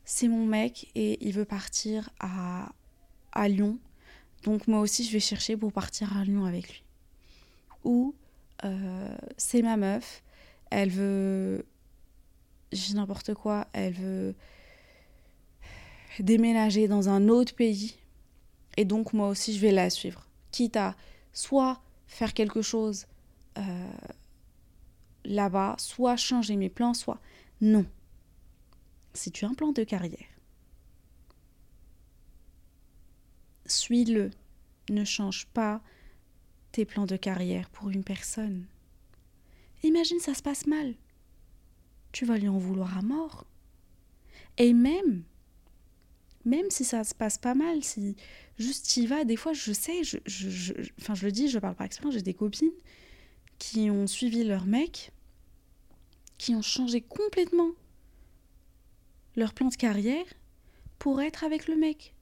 [0.06, 2.72] c'est mon mec et il veut partir à,
[3.32, 3.80] à Lyon.
[4.44, 6.84] Donc moi aussi je vais chercher pour partir à Lyon avec lui.
[7.84, 8.14] Ou
[8.66, 10.24] euh, c'est ma meuf,
[10.70, 11.66] elle veut,
[12.72, 14.36] j'ai n'importe quoi, elle veut
[16.20, 17.96] déménager dans un autre pays,
[18.78, 20.96] et donc moi aussi je vais la suivre, quitte à
[21.34, 23.06] soit faire quelque chose
[23.58, 23.92] euh,
[25.26, 27.20] là-bas, soit changer mes plans, soit
[27.62, 27.86] non.
[29.14, 30.28] Si tu as un plan de carrière,
[33.66, 34.32] suis-le,
[34.90, 35.82] ne change pas
[36.72, 38.66] tes plans de carrière pour une personne.
[39.84, 40.96] Imagine ça se passe mal.
[42.12, 43.46] Tu vas lui en vouloir à mort.
[44.58, 45.24] Et même,
[46.46, 48.16] même si ça se passe pas mal, si
[48.58, 50.18] juste y vas, des fois je sais, je,
[51.00, 52.72] enfin je le dis, je parle par expérience, j'ai des copines
[53.58, 55.12] qui ont suivi leur mec,
[56.38, 57.72] qui ont changé complètement
[59.36, 60.26] leur plan de carrière
[60.98, 62.14] pour être avec le mec.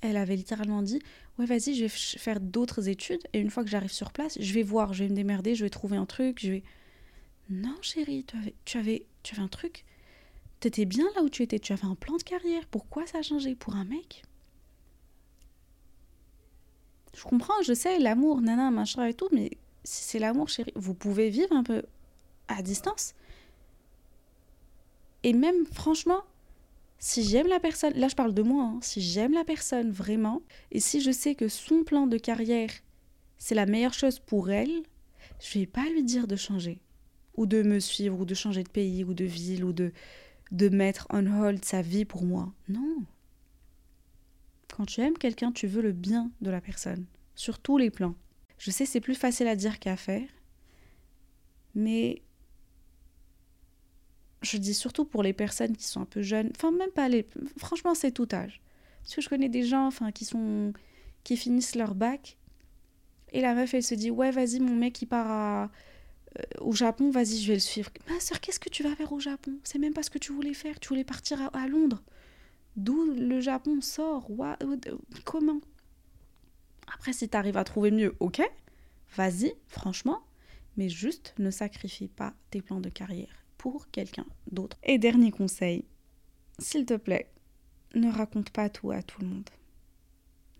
[0.00, 1.00] Elle avait littéralement dit
[1.38, 4.52] ouais vas-y, je vais faire d'autres études et une fois que j'arrive sur place, je
[4.52, 6.62] vais voir, je vais me démerder, je vais trouver un truc, je vais...
[7.50, 9.84] Non chérie, tu avais, tu avais, tu avais un truc,
[10.60, 13.22] t'étais bien là où tu étais, tu avais un plan de carrière, pourquoi ça a
[13.22, 14.22] changé pour un mec?
[17.14, 19.50] Je comprends, je sais, l'amour, nana, machin et tout, mais
[19.84, 21.82] si c'est l'amour chérie, vous pouvez vivre un peu
[22.48, 23.14] à distance.
[25.22, 26.22] Et même, franchement,
[26.98, 30.42] si j'aime la personne, là je parle de moi, hein, si j'aime la personne vraiment,
[30.70, 32.70] et si je sais que son plan de carrière,
[33.38, 34.82] c'est la meilleure chose pour elle,
[35.40, 36.80] je vais pas lui dire de changer,
[37.36, 39.92] ou de me suivre, ou de changer de pays, ou de ville, ou de,
[40.50, 42.52] de mettre on hold sa vie pour moi.
[42.68, 43.04] Non.
[44.74, 48.14] Quand tu aimes quelqu'un, tu veux le bien de la personne, sur tous les plans.
[48.58, 50.28] Je sais, c'est plus facile à dire qu'à faire,
[51.74, 52.22] mais
[54.44, 57.26] je dis surtout pour les personnes qui sont un peu jeunes, enfin même pas les,
[57.56, 58.60] franchement c'est tout âge.
[59.02, 60.72] Parce que je connais des gens, enfin qui sont,
[61.24, 62.38] qui finissent leur bac,
[63.32, 65.64] et la meuf elle se dit ouais vas-y mon mec il part à,
[66.38, 67.90] euh, au Japon, vas-y je vais le suivre.
[68.08, 69.58] Ma soeur, qu'est-ce que tu vas faire au Japon?
[69.64, 72.02] C'est même pas ce que tu voulais faire, tu voulais partir à, Londres.
[72.76, 74.28] D'où le Japon sort?
[74.40, 74.76] Euh,
[75.24, 75.60] Comment?
[76.92, 78.42] Après si t'arrives à trouver mieux, ok,
[79.16, 80.22] vas-y, franchement,
[80.76, 83.43] mais juste ne sacrifie pas tes plans de carrière
[83.92, 84.76] quelqu'un d'autre.
[84.82, 85.84] Et dernier conseil,
[86.58, 87.30] s'il te plaît,
[87.94, 89.50] ne raconte pas tout à tout le monde.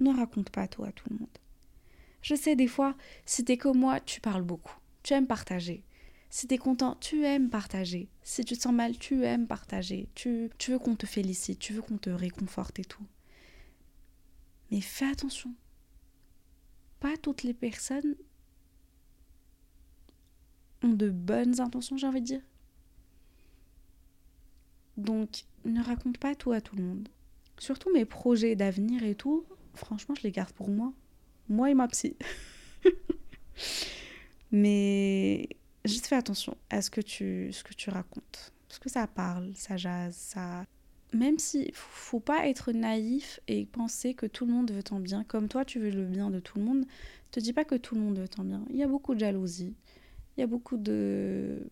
[0.01, 1.39] Ne raconte pas tout à tout le monde.
[2.23, 2.97] Je sais des fois,
[3.27, 4.77] si t'es comme moi, tu parles beaucoup.
[5.03, 5.85] Tu aimes partager.
[6.31, 8.09] Si t'es content, tu aimes partager.
[8.23, 10.09] Si tu te sens mal, tu aimes partager.
[10.15, 13.07] Tu, tu veux qu'on te félicite, tu veux qu'on te réconforte et tout.
[14.71, 15.55] Mais fais attention.
[16.99, 18.17] Pas toutes les personnes
[20.83, 22.43] ont de bonnes intentions, j'ai envie de dire.
[24.97, 27.09] Donc, ne raconte pas tout à tout le monde.
[27.59, 30.93] Surtout mes projets d'avenir et tout, franchement, je les garde pour moi.
[31.49, 32.17] Moi et ma psy.
[34.53, 35.49] Mais
[35.85, 38.53] juste fais attention à ce que tu, ce que tu racontes.
[38.69, 40.65] Parce que ça parle, ça jase, ça...
[41.13, 45.23] Même si faut pas être naïf et penser que tout le monde veut ton bien,
[45.23, 46.85] comme toi tu veux le bien de tout le monde,
[47.31, 48.65] te dis pas que tout le monde veut ton bien.
[48.71, 49.75] Il y a beaucoup de jalousie,
[50.37, 51.69] il y a beaucoup de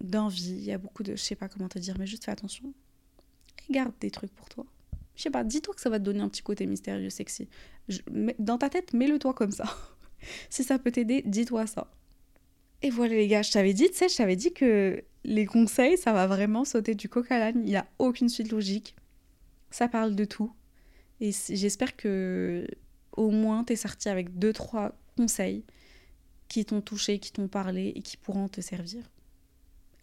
[0.00, 2.30] d'envie, il y a beaucoup de, je sais pas comment te dire, mais juste fais
[2.30, 2.72] attention.
[3.68, 4.66] Et garde des trucs pour toi.
[5.16, 7.48] Je sais pas, dis-toi que ça va te donner un petit côté mystérieux, sexy.
[8.38, 9.64] dans ta tête, mets-le toi comme ça.
[10.50, 11.90] si ça peut t'aider, dis-toi ça.
[12.82, 15.96] Et voilà les gars, je t'avais dit, tu sais, je t'avais dit que les conseils,
[15.96, 17.62] ça va vraiment sauter du coq à l'âne.
[17.64, 18.94] Il n'y a aucune suite logique.
[19.70, 20.52] Ça parle de tout.
[21.20, 22.66] Et j'espère que
[23.16, 25.64] au moins t'es sorti avec deux, trois conseils
[26.48, 29.02] qui t'ont touché, qui t'ont parlé et qui pourront te servir.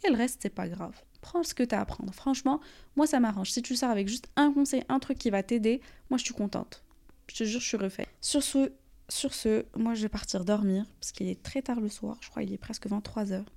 [0.05, 1.01] Et le reste, c'est pas grave.
[1.21, 2.13] Prends ce que tu as à apprendre.
[2.13, 2.59] Franchement,
[2.95, 3.51] moi, ça m'arrange.
[3.51, 6.33] Si tu sors avec juste un conseil, un truc qui va t'aider, moi, je suis
[6.33, 6.83] contente.
[7.27, 8.07] Je te jure, je suis refait.
[8.19, 8.73] Sur ce,
[9.07, 12.17] sur ce, moi, je vais partir dormir parce qu'il est très tard le soir.
[12.21, 13.51] Je crois qu'il est presque 23 heures.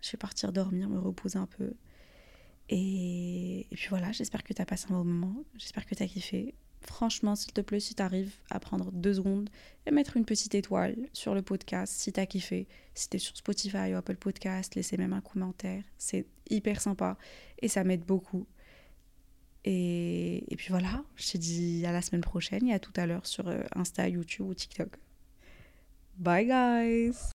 [0.00, 1.72] Je vais partir dormir, me reposer un peu.
[2.68, 5.44] Et, et puis voilà, j'espère que tu as passé un bon moment.
[5.56, 6.54] J'espère que tu as kiffé.
[6.86, 9.50] Franchement, s'il te plaît, si tu arrives à prendre deux secondes
[9.86, 13.36] et mettre une petite étoile sur le podcast, si tu as kiffé, si tu sur
[13.36, 15.82] Spotify ou Apple Podcast, laissez même un commentaire.
[15.98, 17.18] C'est hyper sympa
[17.60, 18.46] et ça m'aide beaucoup.
[19.64, 23.04] Et, et, puis voilà, je te dis à la semaine prochaine et à tout à
[23.04, 24.96] l'heure sur euh, Insta, YouTube ou TikTok.
[26.18, 27.32] Bye guys!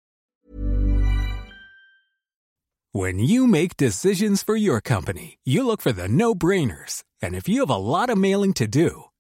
[2.93, 7.05] When you make decisions for your company, you look for the no-brainers.
[7.23, 9.05] And if you have a lot of mailing to do,